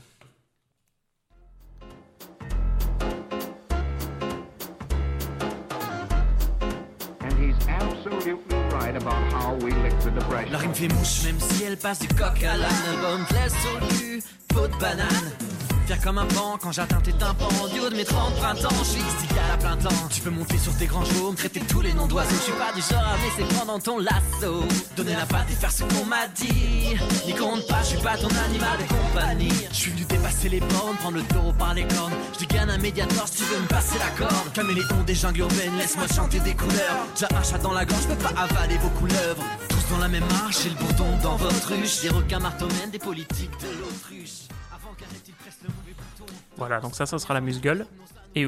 Absolutely 8.05 8.33
right 8.75 8.95
about 8.95 9.31
how 9.31 9.53
we 9.55 9.71
lick 9.71 9.97
the 10.11 10.21
rime 10.25 10.49
fait 10.73 10.87
mouche, 10.89 11.23
même 11.23 11.39
si 11.39 11.63
elle 11.63 11.77
passe 11.77 11.99
du 11.99 12.07
coq 12.07 12.43
à 12.43 12.57
l'âne. 12.57 12.71
Bonne 13.01 13.25
au 13.75 14.53
peau 14.53 14.67
de 14.67 14.75
banane. 14.79 15.62
Faire 15.85 15.99
comme 15.99 16.17
un 16.17 16.25
pan 16.25 16.57
quand 16.61 16.71
j'atteins 16.71 17.01
tes 17.01 17.11
tympans. 17.11 17.67
Du 17.73 17.81
haut 17.81 17.89
de 17.89 17.95
mes 17.95 18.05
30 18.05 18.35
printemps, 18.35 18.69
je 18.79 18.83
suis 18.85 19.01
ici 19.01 19.27
à 19.53 19.57
plein 19.57 19.75
temps. 19.75 20.07
Tu 20.09 20.21
peux 20.21 20.29
monter 20.29 20.57
sur 20.57 20.73
tes 20.77 20.85
grands 20.85 21.03
chevaux, 21.03 21.31
me 21.31 21.35
traiter 21.35 21.59
tous 21.59 21.81
les 21.81 21.93
noms 21.93 22.07
d'oiseaux. 22.07 22.35
Je 22.37 22.41
suis 22.41 22.53
pas 22.53 22.71
du 22.73 22.81
genre 22.81 23.03
à 23.03 23.17
laisser 23.17 23.53
prendre 23.53 23.81
ton 23.81 23.99
lasso. 23.99 24.63
Donner 24.95 25.13
la 25.13 25.25
patte 25.25 25.51
et 25.51 25.55
faire 25.55 25.71
ce 25.71 25.83
qu'on 25.83 26.05
m'a 26.05 26.27
dit. 26.27 26.95
N'y 27.25 27.35
compte 27.35 27.67
pas, 27.67 27.81
je 27.81 27.87
suis 27.87 27.97
pas 27.97 28.15
ton 28.15 28.29
animal 28.45 28.77
de 28.79 28.93
compagnie. 28.93 29.67
Je 29.71 29.75
suis 29.75 29.91
venu 29.91 30.05
dépasser 30.05 30.47
les 30.47 30.61
bornes, 30.61 30.95
prendre 30.99 31.17
le 31.17 31.23
taureau 31.23 31.51
par 31.51 31.73
les 31.73 31.85
cornes. 31.85 32.13
Je 32.39 32.45
te 32.45 32.53
gagne 32.53 32.69
un 32.69 32.77
médiator 32.77 33.27
si 33.27 33.39
tu 33.39 33.43
veux 33.43 33.59
me 33.59 33.67
passer 33.67 33.97
la 33.99 34.25
corde. 34.25 34.53
Caméléon 34.53 35.03
des 35.05 35.15
jungles 35.15 35.41
urbaines, 35.41 35.77
laisse-moi 35.77 36.07
chanter 36.07 36.39
des 36.39 36.55
couleurs. 36.55 37.07
J'ai 37.19 37.25
un 37.25 37.43
chat 37.43 37.57
dans 37.57 37.73
la 37.73 37.83
gorge, 37.83 38.03
je 38.03 38.15
peux 38.15 38.23
pas 38.23 38.41
avaler 38.41 38.77
vos 38.77 38.89
couleuvres. 38.89 39.43
Tous 39.67 39.93
dans 39.93 39.99
la 39.99 40.07
même 40.07 40.25
marche, 40.29 40.63
j'ai 40.63 40.69
le 40.69 40.75
bourdon 40.75 41.17
dans 41.21 41.35
votre 41.35 41.73
ruche. 41.73 42.01
Des 42.01 42.09
requins 42.09 42.39
martomènes, 42.39 42.91
des 42.91 42.99
politiques 42.99 43.51
de 43.59 43.67
l'autruche. 43.79 44.47
Voilà, 46.57 46.79
donc 46.79 46.95
ça, 46.95 47.05
ça 47.05 47.19
sera 47.19 47.33
la 47.33 47.41
musgueule. 47.41 47.85
Et 48.35 48.47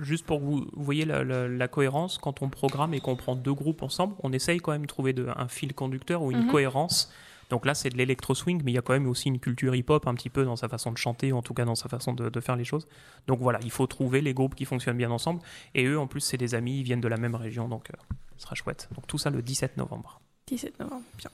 juste 0.00 0.24
pour 0.24 0.38
que 0.40 0.44
vous 0.44 0.66
vous 0.72 0.82
voyez 0.84 1.04
la, 1.04 1.22
la- 1.24 1.48
la 1.48 1.68
cohérence, 1.68 2.18
quand 2.18 2.40
on 2.42 2.48
programme 2.48 2.94
et 2.94 3.00
qu'on 3.00 3.16
prend 3.16 3.36
deux 3.36 3.52
groupes 3.54 3.82
ensemble, 3.82 4.14
on 4.22 4.32
essaye 4.32 4.58
quand 4.58 4.72
même 4.72 4.82
de 4.82 4.86
trouver 4.86 5.12
de- 5.12 5.28
un 5.36 5.48
fil 5.48 5.74
conducteur 5.74 6.22
ou 6.22 6.30
une 6.32 6.44
Mhm. 6.44 6.50
cohérence. 6.50 7.12
Donc 7.50 7.64
là, 7.64 7.74
c'est 7.74 7.88
de 7.88 7.96
l'électro-swing, 7.96 8.60
mais 8.62 8.72
il 8.72 8.74
y 8.74 8.78
a 8.78 8.82
quand 8.82 8.92
même 8.92 9.06
aussi 9.06 9.28
une 9.28 9.38
culture 9.38 9.74
hip-hop 9.74 10.06
un 10.06 10.14
petit 10.14 10.28
peu 10.28 10.44
dans 10.44 10.56
sa 10.56 10.68
façon 10.68 10.92
de 10.92 10.98
chanter, 10.98 11.32
ou 11.32 11.38
en 11.38 11.42
tout 11.42 11.54
cas 11.54 11.64
dans 11.64 11.74
sa 11.74 11.88
façon 11.88 12.12
de, 12.12 12.28
de 12.28 12.40
faire 12.40 12.56
les 12.56 12.64
choses. 12.64 12.86
Donc 13.26 13.40
voilà, 13.40 13.58
il 13.62 13.70
faut 13.70 13.86
trouver 13.86 14.20
les 14.20 14.34
groupes 14.34 14.54
qui 14.54 14.66
fonctionnent 14.66 14.98
bien 14.98 15.10
ensemble. 15.10 15.40
Et 15.74 15.84
eux, 15.86 15.98
en 15.98 16.06
plus, 16.06 16.20
c'est 16.20 16.36
des 16.36 16.54
amis, 16.54 16.80
ils 16.80 16.82
viennent 16.84 17.00
de 17.00 17.08
la 17.08 17.16
même 17.16 17.34
région, 17.34 17.66
donc 17.68 17.88
euh, 17.90 17.94
ce 18.36 18.42
sera 18.44 18.54
chouette. 18.54 18.88
Donc 18.94 19.06
tout 19.06 19.16
ça 19.18 19.30
le 19.30 19.40
17 19.40 19.78
novembre. 19.78 20.20
17 20.46 20.78
novembre, 20.78 21.02
bien. 21.16 21.30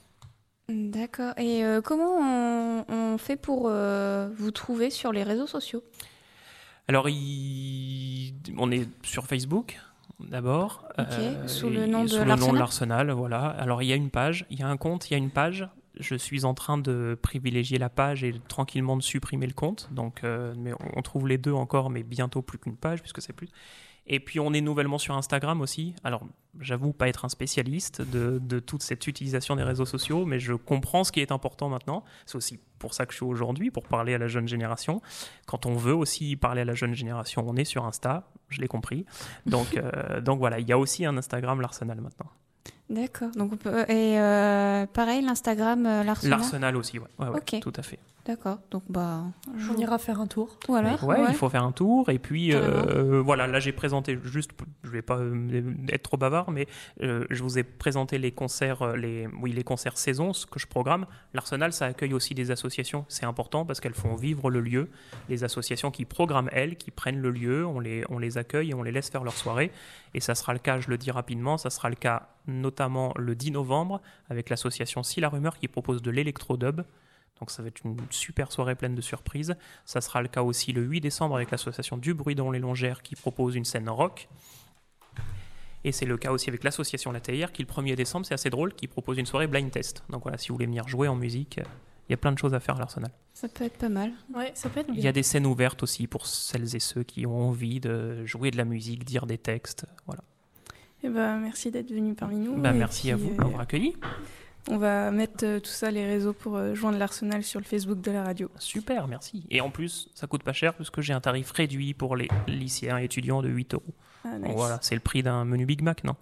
D'accord. 0.69 1.33
Et 1.37 1.63
euh, 1.63 1.81
comment 1.81 2.15
on, 2.19 2.85
on 2.89 3.17
fait 3.17 3.35
pour 3.35 3.67
euh, 3.67 4.29
vous 4.35 4.51
trouver 4.51 4.89
sur 4.89 5.11
les 5.11 5.23
réseaux 5.23 5.47
sociaux? 5.47 5.83
Alors, 6.87 7.07
il- 7.09 8.33
on 8.57 8.71
est 8.71 8.87
sur 9.03 9.25
Facebook 9.27 9.79
d'abord. 10.19 10.87
Ok, 10.97 11.05
sous 11.47 11.69
le 11.69 11.83
et- 11.83 11.87
nom 11.87 12.03
de 12.03 12.07
sous 12.07 12.15
le 12.19 12.21
nom 12.23 12.27
l'Arsenal? 12.29 12.53
de 12.53 12.59
l'Arsenal, 12.59 13.11
voilà. 13.11 13.45
Alors, 13.47 13.83
il 13.83 13.87
y 13.87 13.93
a 13.93 13.95
une 13.95 14.09
page, 14.09 14.45
il 14.49 14.59
y 14.59 14.63
a 14.63 14.67
un 14.67 14.77
compte, 14.77 15.09
il 15.09 15.13
y 15.13 15.15
a 15.15 15.17
une 15.17 15.29
page. 15.31 15.67
Je 15.99 16.15
suis 16.15 16.43
en 16.45 16.53
train 16.53 16.77
de 16.77 17.17
privilégier 17.21 17.77
la 17.77 17.89
page 17.89 18.23
et 18.23 18.33
tranquillement 18.47 18.97
de 18.97 19.01
supprimer 19.03 19.47
le 19.47 19.53
compte. 19.53 19.89
Donc, 19.91 20.23
euh, 20.23 20.53
mais 20.57 20.71
on 20.95 21.01
trouve 21.01 21.27
les 21.27 21.37
deux 21.37 21.53
encore, 21.53 21.89
mais 21.89 22.03
bientôt 22.03 22.41
plus 22.41 22.57
qu'une 22.57 22.75
page 22.75 23.01
puisque 23.01 23.21
c'est 23.21 23.33
plus. 23.33 23.47
Et 24.07 24.19
puis 24.19 24.39
on 24.39 24.53
est 24.53 24.61
nouvellement 24.61 24.97
sur 24.97 25.15
Instagram 25.15 25.61
aussi. 25.61 25.95
Alors 26.03 26.23
j'avoue 26.59 26.93
pas 26.93 27.07
être 27.07 27.25
un 27.25 27.29
spécialiste 27.29 28.01
de, 28.01 28.59
toute 28.59 28.83
cette 28.83 29.07
utilisation 29.07 29.55
des 29.55 29.63
réseaux 29.63 29.85
sociaux, 29.85 30.25
mais 30.25 30.39
je 30.39 30.53
comprends 30.53 31.03
ce 31.03 31.11
qui 31.11 31.19
est 31.19 31.31
important 31.31 31.69
maintenant. 31.69 32.03
C'est 32.25 32.35
aussi 32.35 32.59
pour 32.79 32.93
ça 32.93 33.05
que 33.05 33.11
je 33.11 33.17
suis 33.17 33.25
aujourd'hui, 33.25 33.71
pour 33.71 33.83
parler 33.83 34.13
à 34.13 34.17
la 34.17 34.27
jeune 34.27 34.47
génération. 34.47 35.01
Quand 35.47 35.65
on 35.65 35.75
veut 35.75 35.95
aussi 35.95 36.35
parler 36.35 36.61
à 36.61 36.65
la 36.65 36.75
jeune 36.75 36.93
génération, 36.93 37.43
on 37.47 37.55
est 37.55 37.65
sur 37.65 37.85
Insta, 37.85 38.29
je 38.49 38.61
l'ai 38.61 38.67
compris. 38.67 39.05
Donc, 39.45 39.75
euh, 39.75 40.21
donc 40.21 40.39
voilà, 40.39 40.59
il 40.59 40.67
y 40.67 40.71
a 40.71 40.77
aussi 40.77 41.05
un 41.05 41.17
Instagram 41.17 41.59
l'Arsenal 41.61 41.99
maintenant. 41.99 42.29
D'accord. 42.89 43.31
Donc 43.35 43.53
on 43.53 43.57
peut 43.57 43.89
et 43.89 44.19
euh, 44.19 44.85
pareil 44.85 45.23
l'Instagram 45.23 45.85
euh, 45.85 46.03
l'Arsenal. 46.03 46.39
L'Arsenal 46.39 46.77
aussi, 46.77 46.99
ouais, 46.99 47.07
ouais, 47.19 47.59
tout 47.59 47.73
à 47.75 47.81
fait. 47.81 47.99
D'accord. 48.25 48.57
Donc 48.71 48.83
bah 48.89 49.23
On 49.71 49.77
ira 49.77 49.99
faire 49.99 50.19
un 50.19 50.25
tour. 50.25 50.57
Voilà. 50.67 50.95
Ouais, 51.03 51.17
il 51.29 51.35
faut 51.35 51.47
faire 51.47 51.63
un 51.63 51.71
tour. 51.71 52.09
Et 52.09 52.17
puis, 52.17 52.55
euh, 52.55 53.21
voilà, 53.23 53.45
là 53.45 53.59
j'ai 53.59 53.71
présenté, 53.71 54.17
juste, 54.23 54.49
je 54.83 54.89
vais 54.89 55.03
pas 55.03 55.19
être 55.89 56.01
trop 56.01 56.17
bavard, 56.17 56.49
mais 56.49 56.67
euh, 57.03 57.25
je 57.29 57.43
vous 57.43 57.59
ai 57.59 57.63
présenté 57.63 58.17
les 58.17 58.31
concerts, 58.31 58.95
les, 58.95 59.27
oui, 59.41 59.51
les 59.51 59.63
concerts 59.63 59.99
saison, 59.99 60.33
ce 60.33 60.47
que 60.47 60.57
je 60.57 60.65
programme. 60.65 61.05
L'Arsenal, 61.35 61.71
ça 61.71 61.85
accueille 61.85 62.15
aussi 62.15 62.33
des 62.33 62.49
associations. 62.49 63.05
C'est 63.09 63.27
important 63.27 63.63
parce 63.63 63.79
qu'elles 63.79 63.93
font 63.93 64.15
vivre 64.15 64.49
le 64.49 64.59
lieu. 64.59 64.89
Les 65.29 65.43
associations 65.43 65.91
qui 65.91 66.05
programment, 66.05 66.49
elles, 66.51 66.77
qui 66.77 66.89
prennent 66.89 67.21
le 67.21 67.29
lieu, 67.29 67.63
on 67.63 67.79
les, 67.79 68.05
on 68.09 68.17
les 68.17 68.39
accueille 68.39 68.71
et 68.71 68.73
on 68.73 68.81
les 68.81 68.91
laisse 68.91 69.09
faire 69.11 69.23
leur 69.23 69.35
soirée. 69.35 69.71
Et 70.15 70.19
ça 70.19 70.33
sera 70.33 70.53
le 70.53 70.59
cas, 70.59 70.79
je 70.79 70.89
le 70.89 70.97
dis 70.97 71.11
rapidement, 71.11 71.57
ça 71.57 71.69
sera 71.69 71.89
le 71.89 71.95
cas 71.95 72.29
notamment 72.47 72.74
le 72.79 73.35
10 73.35 73.51
novembre 73.51 74.01
avec 74.29 74.49
l'association 74.49 75.03
Si 75.03 75.21
la 75.21 75.29
Rumeur 75.29 75.57
qui 75.57 75.67
propose 75.67 76.01
de 76.01 76.11
l'électro-dub. 76.11 76.81
Donc 77.39 77.51
ça 77.51 77.61
va 77.61 77.67
être 77.67 77.81
une 77.83 77.97
super 78.09 78.51
soirée 78.51 78.75
pleine 78.75 78.95
de 78.95 79.01
surprises. 79.01 79.55
Ça 79.83 80.01
sera 80.01 80.21
le 80.21 80.27
cas 80.27 80.41
aussi 80.41 80.71
le 80.71 80.81
8 80.81 81.01
décembre 81.01 81.35
avec 81.35 81.51
l'association 81.51 81.97
Du 81.97 82.13
Bruit 82.13 82.35
dans 82.35 82.51
les 82.51 82.59
Longères 82.59 83.01
qui 83.01 83.15
propose 83.15 83.55
une 83.55 83.65
scène 83.65 83.89
rock. 83.89 84.29
Et 85.83 85.91
c'est 85.91 86.05
le 86.05 86.17
cas 86.17 86.31
aussi 86.31 86.49
avec 86.49 86.63
l'association 86.63 87.11
La 87.11 87.19
Théière 87.19 87.51
qui 87.51 87.61
le 87.61 87.67
1er 87.67 87.95
décembre, 87.95 88.25
c'est 88.25 88.33
assez 88.33 88.49
drôle, 88.49 88.73
qui 88.73 88.87
propose 88.87 89.19
une 89.19 89.27
soirée 89.27 89.47
blind 89.47 89.69
test. 89.69 90.03
Donc 90.09 90.23
voilà, 90.23 90.37
si 90.37 90.47
vous 90.47 90.55
voulez 90.55 90.65
venir 90.65 90.87
jouer 90.87 91.07
en 91.07 91.15
musique, 91.15 91.59
il 92.07 92.11
y 92.11 92.13
a 92.13 92.17
plein 92.17 92.31
de 92.31 92.39
choses 92.39 92.55
à 92.55 92.59
faire 92.59 92.77
à 92.77 92.79
l'Arsenal. 92.79 93.11
ça 93.33 93.47
peut 93.47 93.65
être 93.65 93.77
pas 93.77 93.89
mal. 93.89 94.11
Ouais, 94.33 94.51
ça 94.55 94.69
peut 94.69 94.79
être 94.79 94.89
Il 94.93 94.99
y 94.99 95.07
a 95.07 95.11
des 95.11 95.21
scènes 95.21 95.45
ouvertes 95.45 95.83
aussi 95.83 96.07
pour 96.07 96.25
celles 96.25 96.75
et 96.75 96.79
ceux 96.79 97.03
qui 97.03 97.27
ont 97.27 97.49
envie 97.49 97.79
de 97.79 98.25
jouer 98.25 98.49
de 98.49 98.57
la 98.57 98.65
musique, 98.65 99.05
dire 99.05 99.27
des 99.27 99.37
textes. 99.37 99.85
Voilà. 100.07 100.23
Eh 101.05 101.09
ben, 101.09 101.37
merci 101.37 101.69
d'être 101.69 101.91
venu 101.91 102.15
parmi 102.15 102.37
nous. 102.37 102.57
Bah, 102.57 102.73
merci 102.73 103.11
à 103.11 103.15
vous 103.15 103.29
euh, 103.29 103.35
de 103.35 103.37
m'avoir 103.37 103.61
accueilli. 103.61 103.95
On 104.71 104.77
va 104.77 105.11
mettre 105.11 105.45
euh, 105.45 105.59
tout 105.59 105.69
ça, 105.69 105.91
les 105.91 106.03
réseaux, 106.03 106.33
pour 106.33 106.55
euh, 106.55 106.73
joindre 106.73 106.97
l'Arsenal 106.97 107.43
sur 107.43 107.59
le 107.59 107.65
Facebook 107.65 108.01
de 108.01 108.09
la 108.09 108.23
radio. 108.23 108.49
Super, 108.57 109.07
merci. 109.07 109.45
Et 109.51 109.61
en 109.61 109.69
plus, 109.69 110.09
ça 110.15 110.25
coûte 110.25 110.41
pas 110.41 110.53
cher 110.53 110.73
puisque 110.73 111.01
j'ai 111.01 111.13
un 111.13 111.21
tarif 111.21 111.51
réduit 111.51 111.93
pour 111.93 112.15
les 112.15 112.27
lycéens 112.47 112.97
et 112.97 113.03
étudiants 113.03 113.43
de 113.43 113.49
8 113.49 113.75
euros. 113.75 113.83
Ah, 114.23 114.39
nice. 114.39 114.51
Voilà, 114.55 114.79
c'est 114.81 114.95
le 114.95 115.01
prix 115.01 115.21
d'un 115.21 115.45
menu 115.45 115.67
Big 115.67 115.83
Mac, 115.83 116.03
non? 116.03 116.15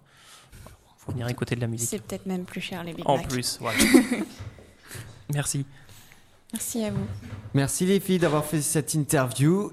Faut 0.98 1.12
venir 1.12 1.28
écouter 1.28 1.56
de 1.56 1.62
la 1.62 1.66
musique. 1.66 1.88
C'est 1.88 2.02
peut-être 2.02 2.26
même 2.26 2.44
plus 2.44 2.60
cher 2.60 2.84
les 2.84 2.92
Big 2.92 3.08
En 3.08 3.16
Mac. 3.16 3.28
plus, 3.28 3.58
voilà. 3.60 3.78
Merci. 5.32 5.64
Merci 6.52 6.84
à 6.84 6.90
vous. 6.90 7.06
Merci 7.54 7.86
les 7.86 8.00
filles 8.00 8.18
d'avoir 8.18 8.44
fait 8.44 8.60
cette 8.60 8.92
interview. 8.92 9.62